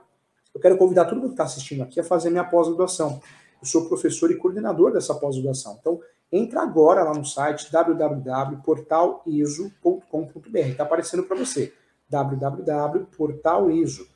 Eu 0.53 0.61
quero 0.61 0.77
convidar 0.77 1.05
todo 1.05 1.17
mundo 1.17 1.27
que 1.27 1.33
está 1.33 1.43
assistindo 1.43 1.83
aqui 1.83 1.99
a 1.99 2.03
fazer 2.03 2.29
minha 2.29 2.43
pós-graduação. 2.43 3.21
Eu 3.61 3.67
sou 3.67 3.87
professor 3.87 4.31
e 4.31 4.35
coordenador 4.35 4.91
dessa 4.91 5.13
pós-graduação. 5.13 5.77
Então, 5.79 5.99
entra 6.31 6.61
agora 6.61 7.03
lá 7.03 7.13
no 7.13 7.25
site 7.25 7.71
www.portaliso.com.br. 7.71 10.57
Está 10.57 10.83
aparecendo 10.83 11.23
para 11.23 11.37
você. 11.37 11.73
www.portaliso. 12.09 14.07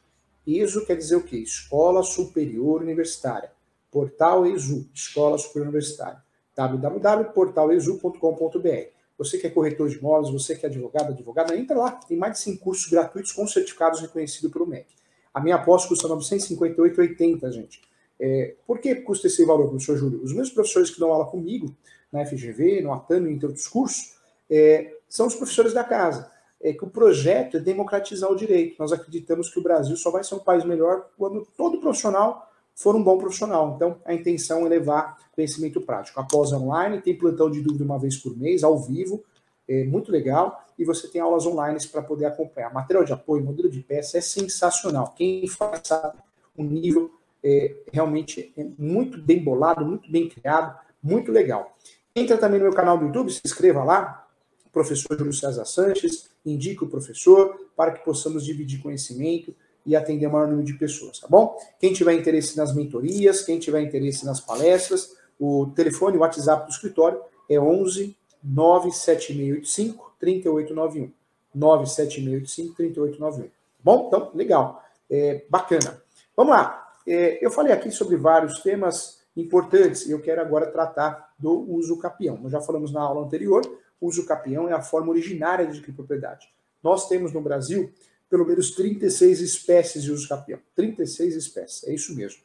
ISO 0.48 0.86
quer 0.86 0.96
dizer 0.96 1.18
o 1.18 1.24
quê? 1.24 1.38
Escola 1.38 2.02
Superior 2.02 2.82
Universitária. 2.82 3.52
Portal 3.92 4.46
ESU, 4.46 4.90
Escola 4.94 5.38
Superior 5.38 5.68
Universitária. 5.68 6.24
www.portalesu.com.br. 6.56 9.00
Você 9.18 9.38
que 9.38 9.48
é 9.48 9.50
corretor 9.50 9.90
de 9.90 9.98
imóveis, 9.98 10.32
você 10.32 10.56
que 10.56 10.66
é 10.66 10.70
advogado, 10.70 11.12
advogada, 11.12 11.54
entra 11.56 11.78
lá. 11.78 11.92
Tem 11.92 12.18
mais 12.18 12.34
de 12.34 12.40
5 12.40 12.64
cursos 12.64 12.90
gratuitos 12.90 13.34
com 13.34 13.46
certificados 13.46 14.00
reconhecidos 14.00 14.52
pelo 14.52 14.66
MEC. 14.66 14.88
A 15.34 15.42
minha 15.42 15.58
pós 15.58 15.86
custa 15.86 16.08
R$ 16.08 16.14
958,80, 16.16 17.52
gente. 17.52 17.82
É, 18.20 18.56
por 18.66 18.80
que 18.80 18.96
custa 18.96 19.28
esse 19.28 19.46
valor, 19.46 19.70
professor 19.70 19.98
Júlio? 19.98 20.24
Os 20.24 20.34
meus 20.34 20.50
professores 20.50 20.90
que 20.90 21.00
dão 21.00 21.12
aula 21.12 21.26
comigo, 21.26 21.76
na 22.12 22.26
FGV, 22.26 22.82
no 22.82 22.94
Atano 22.94 23.30
e 23.30 23.34
entre 23.34 23.46
outros 23.46 23.68
cursos, 23.68 24.18
é, 24.50 24.94
são 25.08 25.28
os 25.28 25.36
professores 25.36 25.74
da 25.74 25.84
casa. 25.84 26.32
É 26.62 26.74
que 26.74 26.84
o 26.84 26.90
projeto 26.90 27.58
é 27.58 27.60
democratizar 27.60 28.32
o 28.32 28.36
direito. 28.36 28.76
Nós 28.80 28.92
acreditamos 28.92 29.50
que 29.50 29.60
o 29.60 29.64
Brasil 29.64 29.96
só 29.96 30.12
vai 30.12 30.24
ser 30.24 30.36
um 30.36 30.40
país 30.40 30.66
melhor 30.66 31.10
quando 31.18 31.48
todo 31.58 31.80
profissional 31.80 32.49
for 32.80 32.96
um 32.96 33.04
bom 33.04 33.18
profissional. 33.18 33.74
Então, 33.76 33.98
a 34.06 34.14
intenção 34.14 34.66
é 34.66 34.70
levar 34.70 35.18
conhecimento 35.34 35.82
prático. 35.82 36.18
Após 36.18 36.54
online, 36.54 37.02
tem 37.02 37.14
plantão 37.14 37.52
de 37.52 37.62
dúvida 37.62 37.84
uma 37.84 38.00
vez 38.00 38.16
por 38.16 38.36
mês, 38.38 38.64
ao 38.64 38.80
vivo, 38.80 39.22
é 39.68 39.84
muito 39.84 40.10
legal, 40.10 40.66
e 40.80 40.86
você 40.86 41.10
tem 41.10 41.20
aulas 41.20 41.46
online 41.46 41.78
para 41.92 42.02
poder 42.02 42.26
acompanhar. 42.26 42.74
Material 42.74 43.04
de 43.04 43.12
apoio, 43.12 43.44
modelo 43.44 43.70
de 43.70 43.82
peça 43.82 44.18
é 44.18 44.22
sensacional. 44.22 45.14
Quem 45.14 45.46
sabe, 45.84 46.18
o 46.58 46.64
nível 46.64 47.12
é, 47.44 47.76
realmente 47.92 48.54
é 48.58 48.66
muito 48.78 49.22
bem 49.22 49.44
bolado, 49.44 49.86
muito 49.86 50.10
bem 50.10 50.30
criado, 50.30 50.80
muito 51.04 51.34
legal. 51.34 51.76
Entra 52.16 52.38
também 52.38 52.60
no 52.60 52.66
meu 52.66 52.74
canal 52.74 52.98
do 52.98 53.06
YouTube, 53.06 53.30
se 53.30 53.42
inscreva 53.44 53.84
lá, 53.84 54.26
professor 54.72 55.18
Júlio 55.18 55.34
César 55.34 55.66
Sanches, 55.66 56.30
indique 56.46 56.82
o 56.86 56.88
professor 56.88 57.60
para 57.76 57.92
que 57.92 58.06
possamos 58.06 58.46
dividir 58.46 58.82
conhecimento 58.82 59.54
e 59.90 59.96
atender 59.96 60.28
o 60.28 60.32
maior 60.32 60.48
número 60.48 60.64
de 60.64 60.76
pessoas, 60.76 61.20
tá 61.20 61.28
bom? 61.28 61.58
Quem 61.80 61.92
tiver 61.92 62.14
interesse 62.14 62.56
nas 62.56 62.76
mentorias, 62.76 63.42
quem 63.42 63.58
tiver 63.58 63.82
interesse 63.82 64.24
nas 64.24 64.40
palestras, 64.40 65.18
o 65.40 65.72
telefone, 65.76 66.16
o 66.16 66.20
WhatsApp 66.20 66.68
do 66.68 66.72
escritório 66.72 67.20
é 67.50 67.60
11 67.60 68.16
97685 68.44 70.14
3891. 70.20 71.12
97685 71.56 72.76
3891. 72.76 73.48
Tá 73.48 73.52
bom? 73.84 74.08
Então, 74.08 74.32
legal. 74.36 74.84
É, 75.10 75.44
bacana. 75.50 76.00
Vamos 76.38 76.54
lá. 76.54 76.94
É, 77.08 77.44
eu 77.44 77.50
falei 77.50 77.74
aqui 77.74 77.90
sobre 77.90 78.16
vários 78.16 78.60
temas 78.60 79.24
importantes 79.36 80.06
e 80.06 80.12
eu 80.12 80.22
quero 80.22 80.40
agora 80.40 80.72
tratar 80.72 81.34
do 81.40 81.52
uso 81.72 81.98
capião. 81.98 82.38
Nós 82.38 82.52
já 82.52 82.62
falamos 82.62 82.92
na 82.92 83.02
aula 83.02 83.26
anterior, 83.26 83.64
uso 84.00 84.24
capião 84.24 84.70
é 84.70 84.74
a 84.74 84.82
forma 84.82 85.10
originária 85.10 85.66
de 85.66 85.82
propriedade. 85.92 86.48
Nós 86.84 87.08
temos 87.08 87.34
no 87.34 87.42
Brasil 87.42 87.92
pelo 88.30 88.46
menos 88.46 88.72
36 88.72 89.42
espécies 89.42 90.04
de 90.04 90.12
uso 90.12 90.28
capião. 90.28 90.60
36 90.76 91.36
espécies, 91.36 91.84
é 91.86 91.94
isso 91.94 92.16
mesmo. 92.16 92.42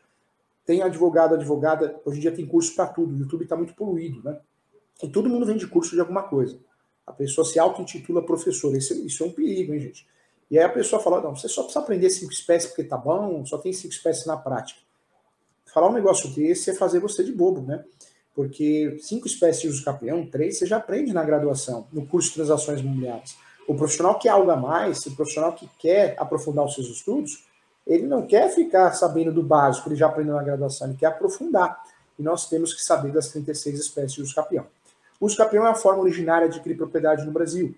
Tem 0.64 0.82
advogado, 0.82 1.34
advogada, 1.34 2.00
hoje 2.04 2.18
em 2.18 2.20
dia 2.22 2.32
tem 2.32 2.46
curso 2.46 2.74
para 2.74 2.86
tudo, 2.86 3.14
o 3.14 3.18
YouTube 3.18 3.42
está 3.42 3.56
muito 3.56 3.74
poluído, 3.74 4.22
né? 4.22 4.38
E 5.02 5.08
todo 5.08 5.28
mundo 5.28 5.44
vende 5.44 5.66
curso 5.66 5.94
de 5.94 6.00
alguma 6.00 6.22
coisa. 6.22 6.58
A 7.06 7.12
pessoa 7.12 7.44
se 7.44 7.58
auto-intitula 7.58 8.24
professor, 8.24 8.74
isso, 8.74 8.94
isso 9.06 9.22
é 9.22 9.26
um 9.26 9.32
perigo, 9.32 9.74
hein, 9.74 9.80
gente? 9.80 10.06
E 10.50 10.58
aí 10.58 10.64
a 10.64 10.68
pessoa 10.68 11.02
fala, 11.02 11.20
não, 11.20 11.36
você 11.36 11.48
só 11.48 11.62
precisa 11.62 11.80
aprender 11.80 12.08
cinco 12.08 12.32
espécies 12.32 12.70
porque 12.70 12.84
tá 12.84 12.96
bom, 12.96 13.44
só 13.44 13.58
tem 13.58 13.72
cinco 13.72 13.92
espécies 13.92 14.24
na 14.24 14.36
prática. 14.36 14.80
Falar 15.66 15.88
um 15.88 15.92
negócio 15.92 16.30
desse 16.30 16.70
é 16.70 16.74
fazer 16.74 17.00
você 17.00 17.22
de 17.22 17.32
bobo, 17.32 17.60
né? 17.62 17.84
Porque 18.34 18.96
cinco 19.00 19.26
espécies 19.26 19.62
de 19.62 19.68
uso 19.68 19.84
capião, 19.84 20.26
três, 20.26 20.58
você 20.58 20.66
já 20.66 20.78
aprende 20.78 21.12
na 21.12 21.24
graduação, 21.24 21.86
no 21.92 22.06
curso 22.06 22.28
de 22.28 22.36
transações 22.36 22.80
imobiliárias. 22.80 23.36
O 23.66 23.74
profissional 23.74 24.18
que 24.18 24.28
algo 24.28 24.50
a 24.50 24.56
mais, 24.56 25.04
o 25.06 25.14
profissional 25.16 25.52
que 25.52 25.68
quer 25.78 26.14
aprofundar 26.18 26.64
os 26.64 26.74
seus 26.74 26.88
estudos, 26.88 27.44
ele 27.86 28.06
não 28.06 28.26
quer 28.26 28.48
ficar 28.50 28.92
sabendo 28.92 29.32
do 29.32 29.42
básico, 29.42 29.88
ele 29.88 29.96
já 29.96 30.06
aprendeu 30.06 30.34
na 30.34 30.42
graduação, 30.42 30.88
ele 30.88 30.96
quer 30.96 31.06
aprofundar. 31.06 31.82
E 32.18 32.22
nós 32.22 32.48
temos 32.48 32.72
que 32.74 32.82
saber 32.82 33.12
das 33.12 33.28
36 33.28 33.78
espécies 33.78 34.12
de 34.12 34.22
uso 34.22 34.34
capião. 34.34 34.66
O 35.20 35.26
uso 35.26 35.36
capião 35.36 35.66
é 35.66 35.70
a 35.70 35.74
forma 35.74 36.02
originária 36.02 36.48
de 36.48 36.56
adquirir 36.56 36.76
propriedade 36.76 37.24
no 37.24 37.32
Brasil. 37.32 37.74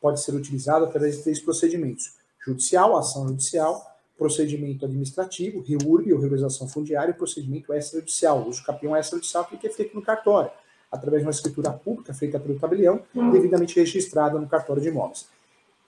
Pode 0.00 0.20
ser 0.20 0.34
utilizado 0.34 0.84
através 0.84 1.16
de 1.16 1.22
três 1.24 1.40
procedimentos: 1.40 2.14
judicial, 2.44 2.96
ação 2.96 3.26
judicial, 3.28 3.84
procedimento 4.16 4.84
administrativo, 4.84 5.62
REURB, 5.62 6.12
ou 6.12 6.20
regularização 6.20 6.68
fundiária, 6.68 7.10
e 7.10 7.14
procedimento 7.14 7.72
extrajudicial. 7.72 8.40
O 8.40 8.48
uso 8.48 8.64
capião 8.64 8.96
extrajudicial 8.96 9.44
que 9.44 9.66
é 9.66 9.70
feito 9.70 9.94
no 9.94 10.02
cartório 10.02 10.50
através 10.90 11.22
de 11.22 11.26
uma 11.26 11.32
escritura 11.32 11.70
pública 11.70 12.14
feita 12.14 12.38
pelo 12.40 12.58
tabelião, 12.58 13.00
devidamente 13.32 13.78
registrada 13.78 14.38
no 14.38 14.48
cartório 14.48 14.82
de 14.82 14.88
imóveis. 14.88 15.26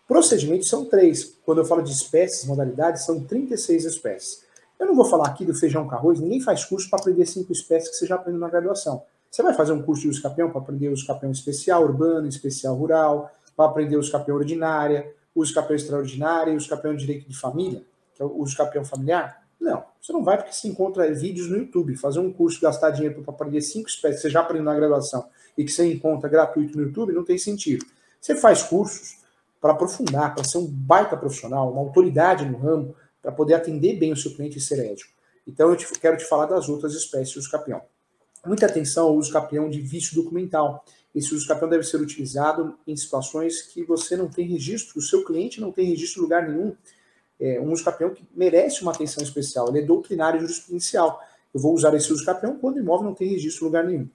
Procedimentos 0.06 0.68
são 0.68 0.84
três. 0.84 1.38
Quando 1.44 1.58
eu 1.58 1.64
falo 1.64 1.82
de 1.82 1.92
espécies, 1.92 2.44
modalidades, 2.44 3.04
são 3.04 3.22
36 3.22 3.84
espécies. 3.84 4.44
Eu 4.78 4.86
não 4.86 4.94
vou 4.94 5.04
falar 5.04 5.28
aqui 5.28 5.44
do 5.44 5.54
feijão 5.54 5.86
com 5.86 5.94
arroz, 5.94 6.18
ninguém 6.18 6.40
faz 6.40 6.64
curso 6.64 6.88
para 6.90 7.00
aprender 7.00 7.26
cinco 7.26 7.52
espécies 7.52 7.90
que 7.90 7.96
você 7.96 8.06
já 8.06 8.16
aprendeu 8.16 8.40
na 8.40 8.48
graduação. 8.48 9.02
Você 9.30 9.42
vai 9.42 9.54
fazer 9.54 9.72
um 9.72 9.82
curso 9.82 10.02
de 10.02 10.08
uso 10.08 10.22
capião 10.22 10.50
para 10.50 10.60
aprender 10.60 10.88
uso 10.88 11.06
capião 11.06 11.30
especial 11.30 11.84
urbano, 11.84 12.26
especial 12.26 12.74
rural, 12.74 13.30
para 13.56 13.66
aprender 13.66 13.96
uso 13.96 14.10
capião 14.10 14.36
ordinária, 14.36 15.14
uso 15.34 15.54
capião 15.54 15.76
extraordinário, 15.76 16.56
uso 16.56 16.68
capião 16.68 16.94
de 16.94 17.06
direito 17.06 17.28
de 17.28 17.36
família, 17.38 17.84
que 18.14 18.22
é 18.22 18.24
o 18.24 18.36
uso 18.38 18.56
familiar. 18.84 19.39
Não, 19.60 19.84
você 20.00 20.12
não 20.12 20.24
vai 20.24 20.38
porque 20.38 20.54
se 20.54 20.66
encontra 20.66 21.12
vídeos 21.12 21.48
no 21.48 21.58
YouTube. 21.58 21.94
Fazer 21.96 22.18
um 22.18 22.32
curso, 22.32 22.60
gastar 22.60 22.90
dinheiro 22.90 23.22
para 23.22 23.34
aprender 23.34 23.60
cinco 23.60 23.88
espécies 23.88 24.22
você 24.22 24.30
já 24.30 24.40
aprendeu 24.40 24.64
na 24.64 24.74
graduação 24.74 25.28
e 25.56 25.64
que 25.64 25.70
você 25.70 25.92
encontra 25.92 26.28
gratuito 26.30 26.76
no 26.76 26.84
YouTube, 26.84 27.12
não 27.12 27.24
tem 27.24 27.36
sentido. 27.36 27.84
Você 28.18 28.34
faz 28.34 28.62
cursos 28.62 29.18
para 29.60 29.72
aprofundar, 29.72 30.34
para 30.34 30.42
ser 30.42 30.56
um 30.56 30.66
baita 30.66 31.16
profissional, 31.16 31.70
uma 31.70 31.82
autoridade 31.82 32.46
no 32.46 32.56
ramo, 32.56 32.94
para 33.20 33.30
poder 33.30 33.54
atender 33.54 33.98
bem 33.98 34.12
o 34.12 34.16
seu 34.16 34.34
cliente 34.34 34.56
e 34.56 34.60
ser 34.60 34.78
ético. 34.78 35.12
Então 35.46 35.68
eu 35.68 35.76
te, 35.76 35.86
quero 36.00 36.16
te 36.16 36.24
falar 36.24 36.46
das 36.46 36.68
outras 36.68 36.94
espécies 36.94 37.30
de 37.30 37.38
uso 37.40 37.50
capião. 37.50 37.82
Muita 38.46 38.64
atenção 38.64 39.08
ao 39.08 39.16
uso 39.16 39.30
capião 39.30 39.68
de 39.68 39.80
vício 39.80 40.14
documental. 40.14 40.82
Esse 41.14 41.34
uso 41.34 41.46
capião 41.46 41.68
deve 41.68 41.84
ser 41.84 42.00
utilizado 42.00 42.78
em 42.86 42.96
situações 42.96 43.60
que 43.60 43.84
você 43.84 44.16
não 44.16 44.28
tem 44.28 44.46
registro, 44.46 44.98
o 44.98 45.02
seu 45.02 45.22
cliente 45.22 45.60
não 45.60 45.70
tem 45.70 45.86
registro 45.86 46.20
em 46.20 46.22
lugar 46.22 46.48
nenhum 46.48 46.74
é, 47.40 47.60
um 47.60 47.72
uso 47.72 47.84
capião 47.84 48.10
que 48.10 48.24
merece 48.34 48.82
uma 48.82 48.92
atenção 48.92 49.22
especial. 49.22 49.68
Ele 49.68 49.80
é 49.80 49.82
doutrinário 49.82 50.40
jurisprudencial. 50.40 51.20
Eu 51.52 51.60
vou 51.60 51.74
usar 51.74 51.94
esse 51.94 52.12
uso 52.12 52.24
capião 52.24 52.56
quando 52.56 52.76
o 52.76 52.80
imóvel 52.80 53.06
não 53.06 53.14
tem 53.14 53.28
registro 53.28 53.64
em 53.64 53.66
lugar 53.66 53.84
nenhum. 53.84 54.08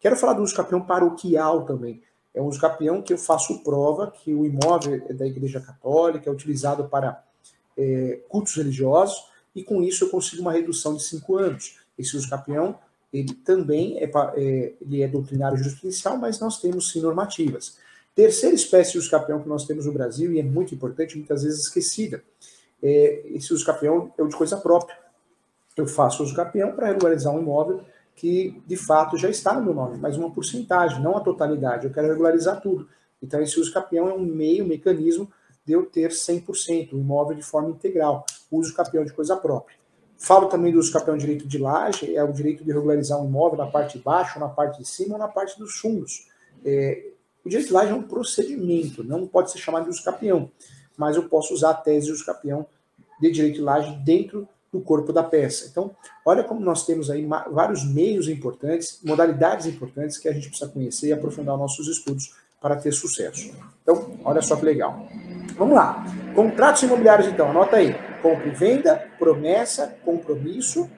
Quero 0.00 0.16
falar 0.16 0.34
do 0.34 0.42
uso 0.42 0.54
capião 0.54 0.80
paroquial 0.80 1.64
também. 1.64 2.02
É 2.34 2.40
um 2.40 2.46
uso 2.46 2.60
capião 2.60 3.00
que 3.02 3.12
eu 3.12 3.18
faço 3.18 3.62
prova 3.62 4.10
que 4.10 4.34
o 4.34 4.44
imóvel 4.44 5.02
é 5.08 5.12
da 5.12 5.26
Igreja 5.26 5.60
Católica, 5.60 6.28
é 6.28 6.32
utilizado 6.32 6.88
para 6.88 7.22
é, 7.76 8.20
cultos 8.28 8.54
religiosos, 8.56 9.24
e 9.54 9.62
com 9.62 9.82
isso 9.82 10.04
eu 10.04 10.08
consigo 10.10 10.42
uma 10.42 10.52
redução 10.52 10.96
de 10.96 11.02
cinco 11.02 11.36
anos. 11.36 11.78
Esse 11.96 12.16
uso 12.16 12.28
capião 12.28 12.78
ele 13.12 13.34
também 13.34 13.98
é, 13.98 14.10
é, 14.36 14.72
ele 14.80 15.02
é 15.02 15.08
doutrinário 15.08 15.58
jurisprudencial, 15.58 16.16
mas 16.16 16.40
nós 16.40 16.58
temos 16.58 16.90
sim 16.90 17.00
normativas. 17.00 17.76
Terceira 18.14 18.54
espécie 18.54 18.92
de 18.92 18.98
uso 18.98 19.10
capião 19.10 19.42
que 19.42 19.48
nós 19.48 19.66
temos 19.66 19.84
no 19.84 19.92
Brasil, 19.92 20.32
e 20.32 20.38
é 20.38 20.42
muito 20.42 20.74
importante, 20.74 21.16
muitas 21.16 21.42
vezes 21.42 21.60
esquecida, 21.60 22.24
é, 22.82 23.22
esse 23.26 23.54
uso 23.54 23.64
capião 23.64 24.12
é 24.18 24.24
de 24.24 24.36
coisa 24.36 24.56
própria. 24.56 24.96
Eu 25.76 25.86
faço 25.86 26.22
uso 26.22 26.34
capião 26.34 26.72
para 26.72 26.88
regularizar 26.88 27.34
um 27.34 27.40
imóvel 27.40 27.82
que, 28.14 28.62
de 28.66 28.76
fato, 28.76 29.16
já 29.16 29.30
está 29.30 29.54
no 29.54 29.64
meu 29.64 29.74
nome, 29.74 29.98
mas 29.98 30.16
uma 30.16 30.30
porcentagem, 30.30 31.00
não 31.00 31.16
a 31.16 31.20
totalidade. 31.20 31.86
Eu 31.86 31.92
quero 31.92 32.08
regularizar 32.08 32.60
tudo. 32.60 32.88
Então, 33.22 33.40
esse 33.40 33.58
uso 33.58 33.72
capião 33.72 34.08
é 34.08 34.12
um 34.12 34.24
meio, 34.24 34.64
um 34.64 34.68
mecanismo 34.68 35.30
de 35.64 35.72
eu 35.72 35.86
ter 35.86 36.10
100% 36.10 36.92
o 36.92 36.98
imóvel 36.98 37.36
de 37.36 37.42
forma 37.42 37.70
integral. 37.70 38.26
Uso 38.50 38.74
capião 38.74 39.04
de 39.04 39.12
coisa 39.12 39.36
própria. 39.36 39.76
Falo 40.18 40.46
também 40.46 40.72
do 40.72 40.78
uso 40.78 40.92
capião 40.92 41.16
direito 41.16 41.48
de 41.48 41.58
laje, 41.58 42.14
é 42.14 42.22
o 42.22 42.32
direito 42.32 42.64
de 42.64 42.72
regularizar 42.72 43.20
um 43.20 43.26
imóvel 43.26 43.58
na 43.58 43.66
parte 43.66 43.98
de 43.98 44.04
baixo, 44.04 44.38
na 44.38 44.48
parte 44.48 44.78
de 44.80 44.88
cima 44.88 45.14
ou 45.14 45.18
na 45.18 45.28
parte 45.28 45.58
dos 45.58 45.76
fundos. 45.76 46.28
É, 46.64 47.10
o 47.44 47.48
direito 47.48 47.68
de 47.68 47.72
laje 47.72 47.90
é 47.90 47.94
um 47.94 48.02
procedimento, 48.02 49.02
não 49.02 49.26
pode 49.26 49.50
ser 49.50 49.58
chamado 49.58 49.84
de 49.84 49.90
uso 49.90 50.04
capião 50.04 50.50
mas 50.96 51.16
eu 51.16 51.28
posso 51.28 51.54
usar 51.54 51.70
a 51.70 51.74
tese 51.74 52.06
de 52.06 52.12
uso 52.12 52.24
capião 52.24 52.66
de 53.20 53.30
direito 53.30 53.56
de 53.56 53.60
laje 53.60 53.94
dentro 54.04 54.48
do 54.72 54.80
corpo 54.80 55.12
da 55.12 55.22
peça. 55.22 55.68
Então, 55.70 55.94
olha 56.24 56.42
como 56.42 56.60
nós 56.60 56.86
temos 56.86 57.10
aí 57.10 57.26
vários 57.50 57.84
meios 57.84 58.26
importantes, 58.28 59.00
modalidades 59.04 59.66
importantes 59.66 60.16
que 60.16 60.28
a 60.28 60.32
gente 60.32 60.48
precisa 60.48 60.70
conhecer 60.70 61.08
e 61.08 61.12
aprofundar 61.12 61.56
nossos 61.58 61.86
estudos 61.88 62.34
para 62.60 62.76
ter 62.76 62.92
sucesso. 62.92 63.52
Então, 63.82 64.18
olha 64.24 64.40
só 64.40 64.56
que 64.56 64.64
legal. 64.64 65.06
Vamos 65.56 65.74
lá. 65.74 66.04
Contratos 66.34 66.82
imobiliários, 66.84 67.28
então, 67.28 67.50
anota 67.50 67.76
aí. 67.76 67.94
Compra 68.22 68.48
e 68.48 68.50
venda, 68.52 69.08
promessa, 69.18 69.96
compromisso, 70.04 70.88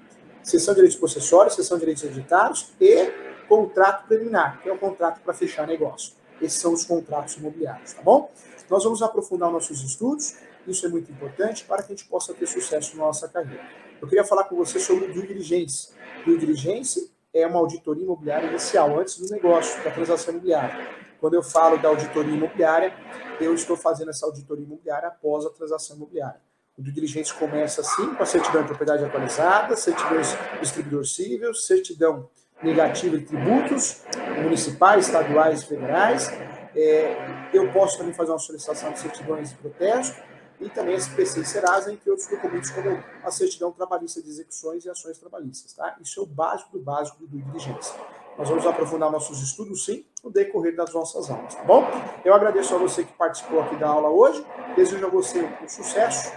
sessão 0.42 0.74
de 0.74 0.76
direitos 0.76 0.98
possessórios, 0.98 1.54
sessão 1.54 1.76
de 1.76 1.80
direitos 1.80 2.04
hereditários 2.04 2.68
e 2.80 3.10
contrato 3.48 4.06
preliminar, 4.06 4.60
que 4.62 4.68
é 4.68 4.72
o 4.72 4.78
contrato 4.78 5.20
para 5.20 5.32
fechar 5.34 5.66
negócio. 5.66 6.12
Esses 6.40 6.60
são 6.60 6.72
os 6.72 6.84
contratos 6.84 7.36
imobiliários, 7.36 7.94
tá 7.94 8.02
bom? 8.02 8.30
Nós 8.70 8.84
vamos 8.84 9.02
aprofundar 9.02 9.50
nossos 9.50 9.82
estudos, 9.82 10.36
isso 10.66 10.86
é 10.86 10.88
muito 10.88 11.10
importante 11.12 11.64
para 11.64 11.82
que 11.82 11.92
a 11.92 11.96
gente 11.96 12.08
possa 12.08 12.32
ter 12.32 12.46
sucesso 12.46 12.96
na 12.96 13.04
nossa 13.04 13.28
carreira. 13.28 13.62
Eu 14.00 14.08
queria 14.08 14.24
falar 14.24 14.44
com 14.44 14.56
você 14.56 14.80
sobre 14.80 15.06
o 15.06 15.12
due 15.12 15.26
diligence. 15.26 15.92
Due 16.24 16.38
diligence 16.38 17.12
é 17.32 17.46
uma 17.46 17.58
auditoria 17.58 18.04
imobiliária 18.04 18.46
inicial, 18.48 18.98
antes 18.98 19.18
do 19.18 19.28
negócio, 19.28 19.82
da 19.84 19.90
transação 19.90 20.32
imobiliária. 20.32 20.88
Quando 21.20 21.34
eu 21.34 21.42
falo 21.42 21.78
da 21.78 21.88
auditoria 21.88 22.34
imobiliária, 22.34 22.94
eu 23.40 23.54
estou 23.54 23.76
fazendo 23.76 24.10
essa 24.10 24.24
auditoria 24.26 24.64
imobiliária 24.64 25.08
após 25.08 25.44
a 25.44 25.50
transação 25.50 25.96
imobiliária. 25.96 26.40
O 26.76 26.82
due 26.82 26.92
diligence 26.92 27.32
começa 27.34 27.82
assim, 27.82 28.14
com 28.14 28.22
a 28.22 28.26
certidão 28.26 28.62
de 28.62 28.68
propriedade 28.68 29.04
atualizada, 29.04 29.76
certidão 29.76 30.20
de 30.20 30.60
distribuidor 30.60 31.04
civil, 31.04 31.54
certidão 31.54 32.28
negativa 32.62 33.18
de 33.18 33.24
tributos 33.24 34.02
municipais, 34.42 35.06
estaduais 35.06 35.62
e 35.62 35.66
federais. 35.66 36.30
É, 36.76 37.50
eu 37.52 37.72
posso 37.72 37.98
também 37.98 38.12
fazer 38.12 38.32
uma 38.32 38.38
solicitação 38.38 38.92
de 38.92 38.98
certidões 38.98 39.50
de 39.50 39.56
protesto 39.56 40.20
e 40.60 40.68
também 40.68 40.94
SPC 40.94 41.40
e 41.40 41.44
Serasa, 41.44 41.92
entre 41.92 42.10
outros 42.10 42.28
documentos, 42.28 42.70
como 42.70 43.02
a 43.22 43.30
certidão 43.30 43.72
trabalhista 43.72 44.22
de 44.22 44.28
execuções 44.28 44.84
e 44.84 44.90
ações 44.90 45.18
trabalhistas. 45.18 45.72
Tá? 45.72 45.96
Isso 46.00 46.20
é 46.20 46.22
o 46.22 46.26
básico 46.26 46.76
do 46.76 46.82
básico 46.82 47.18
do 47.18 47.26
due 47.26 47.42
diligence. 47.42 47.92
Nós 48.36 48.48
vamos 48.48 48.66
aprofundar 48.66 49.10
nossos 49.10 49.40
estudos, 49.40 49.84
sim, 49.84 50.04
no 50.22 50.30
decorrer 50.30 50.74
das 50.74 50.92
nossas 50.92 51.30
aulas, 51.30 51.54
tá 51.54 51.62
bom? 51.62 51.84
Eu 52.24 52.34
agradeço 52.34 52.74
a 52.74 52.78
você 52.78 53.04
que 53.04 53.12
participou 53.12 53.60
aqui 53.62 53.76
da 53.76 53.88
aula 53.88 54.08
hoje, 54.08 54.44
desejo 54.74 55.06
a 55.06 55.08
você 55.08 55.42
um 55.62 55.68
sucesso, 55.68 56.32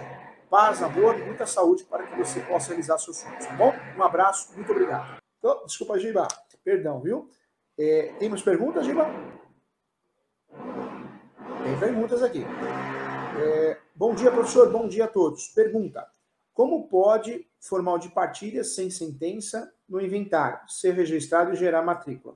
paz, 0.48 0.84
amor, 0.84 1.18
muita 1.18 1.48
saúde 1.48 1.84
para 1.86 2.06
que 2.06 2.16
você 2.16 2.40
possa 2.42 2.68
realizar 2.70 3.00
seus 3.00 3.18
sonhos, 3.18 3.44
tá 3.44 3.54
bom? 3.54 3.74
Um 3.98 4.04
abraço, 4.04 4.54
muito 4.56 4.72
obrigado. 4.72 5.18
Então, 5.40 5.66
desculpa, 5.66 5.98
Giba, 5.98 6.28
perdão, 6.64 7.00
viu? 7.00 7.32
É, 7.80 8.14
temos 8.20 8.44
perguntas, 8.44 8.86
Giba? 8.86 9.08
Tem 11.64 11.80
perguntas 11.80 12.24
aqui. 12.24 12.44
É, 13.40 13.78
bom 13.96 14.16
dia, 14.16 14.32
professor, 14.32 14.72
bom 14.72 14.88
dia 14.88 15.06
a 15.06 15.08
todos. 15.08 15.48
Pergunta: 15.50 16.08
Como 16.54 16.88
pode 16.88 17.48
formal 17.60 18.00
de 18.00 18.10
partilha 18.10 18.64
sem 18.64 18.90
sentença 18.90 19.72
no 19.88 20.02
inventário, 20.02 20.60
ser 20.70 20.94
registrado 20.94 21.54
e 21.54 21.56
gerar 21.56 21.82
matrícula. 21.82 22.36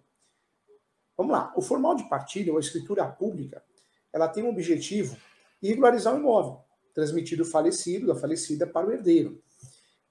Vamos 1.17 1.33
lá. 1.33 1.53
O 1.55 1.61
formal 1.61 1.95
de 1.95 2.07
partilha 2.09 2.51
ou 2.51 2.57
a 2.57 2.61
escritura 2.61 3.05
pública, 3.05 3.63
ela 4.11 4.27
tem 4.27 4.43
um 4.43 4.49
objetivo 4.49 5.15
regularizar 5.61 6.15
o 6.15 6.17
imóvel, 6.17 6.59
transmitir 6.93 7.37
do 7.37 7.45
falecido, 7.45 8.07
da 8.07 8.15
falecida 8.15 8.65
para 8.65 8.87
o 8.87 8.91
herdeiro. 8.91 9.41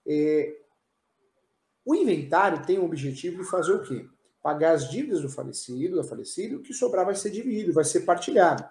É, 0.07 0.57
o 1.85 1.95
inventário 1.95 2.65
tem 2.65 2.79
o 2.79 2.85
objetivo 2.85 3.43
de 3.43 3.51
fazer 3.51 3.73
o 3.73 3.83
quê? 3.83 4.07
Pagar 4.43 4.73
as 4.73 4.89
dívidas 4.89 5.23
do 5.23 5.29
falecido, 5.29 5.97
da 5.97 6.05
falecida, 6.05 6.57
o 6.57 6.63
que 6.63 6.73
sobrar 6.73 7.05
vai 7.05 7.15
ser 7.15 7.31
dividido, 7.31 7.73
vai 7.73 7.85
ser 7.85 8.01
partilhado. 8.01 8.65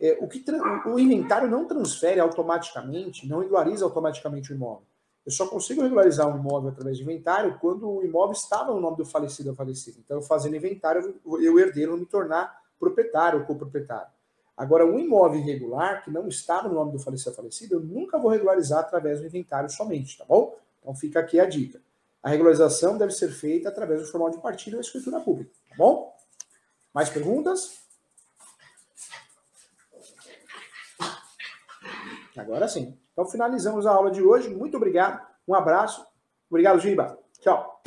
É, 0.00 0.16
o, 0.20 0.26
que 0.26 0.42
o 0.86 0.98
inventário 0.98 1.48
não 1.48 1.66
transfere 1.66 2.18
automaticamente, 2.18 3.28
não 3.28 3.40
regulariza 3.40 3.84
automaticamente 3.84 4.52
o 4.52 4.54
imóvel. 4.54 4.84
Eu 5.24 5.32
só 5.32 5.46
consigo 5.46 5.82
regularizar 5.82 6.26
um 6.26 6.38
imóvel 6.38 6.70
através 6.70 6.96
de 6.96 7.02
inventário 7.02 7.58
quando 7.60 7.88
o 7.88 8.02
imóvel 8.02 8.32
estava 8.32 8.72
no 8.72 8.80
nome 8.80 8.96
do 8.96 9.04
falecido 9.04 9.50
ou 9.50 9.54
falecido. 9.54 9.98
Então, 10.02 10.16
eu 10.16 10.22
fazendo 10.22 10.56
inventário, 10.56 11.20
eu 11.42 11.58
herdeiro 11.58 11.96
me 11.96 12.06
tornar 12.06 12.62
proprietário 12.78 13.40
ou 13.40 13.44
coproprietário. 13.44 14.08
Agora, 14.56 14.86
um 14.86 14.98
imóvel 14.98 15.40
irregular 15.40 16.02
que 16.02 16.10
não 16.10 16.26
estava 16.26 16.68
no 16.68 16.74
nome 16.74 16.92
do 16.92 16.98
falecido 16.98 17.30
ou 17.30 17.36
falecido, 17.36 17.74
eu 17.74 17.80
nunca 17.80 18.18
vou 18.18 18.30
regularizar 18.30 18.80
através 18.80 19.20
do 19.20 19.26
inventário 19.26 19.68
somente, 19.70 20.16
tá 20.16 20.24
bom? 20.24 20.56
Então, 20.80 20.94
fica 20.94 21.20
aqui 21.20 21.38
a 21.38 21.46
dica. 21.46 21.80
A 22.22 22.28
regularização 22.28 22.96
deve 22.96 23.12
ser 23.12 23.30
feita 23.30 23.68
através 23.68 24.00
do 24.00 24.08
formal 24.08 24.30
de 24.30 24.38
partilha 24.38 24.76
ou 24.76 24.80
escritura 24.80 25.20
pública, 25.20 25.50
tá 25.68 25.76
bom? 25.76 26.14
Mais 26.92 27.08
perguntas? 27.08 27.78
Agora 32.40 32.68
sim. 32.68 32.98
Então 33.12 33.26
finalizamos 33.26 33.86
a 33.86 33.92
aula 33.92 34.10
de 34.10 34.22
hoje. 34.22 34.48
Muito 34.48 34.76
obrigado. 34.76 35.20
Um 35.46 35.54
abraço. 35.54 36.04
Obrigado, 36.50 36.80
Giba. 36.80 37.18
Tchau. 37.40 37.79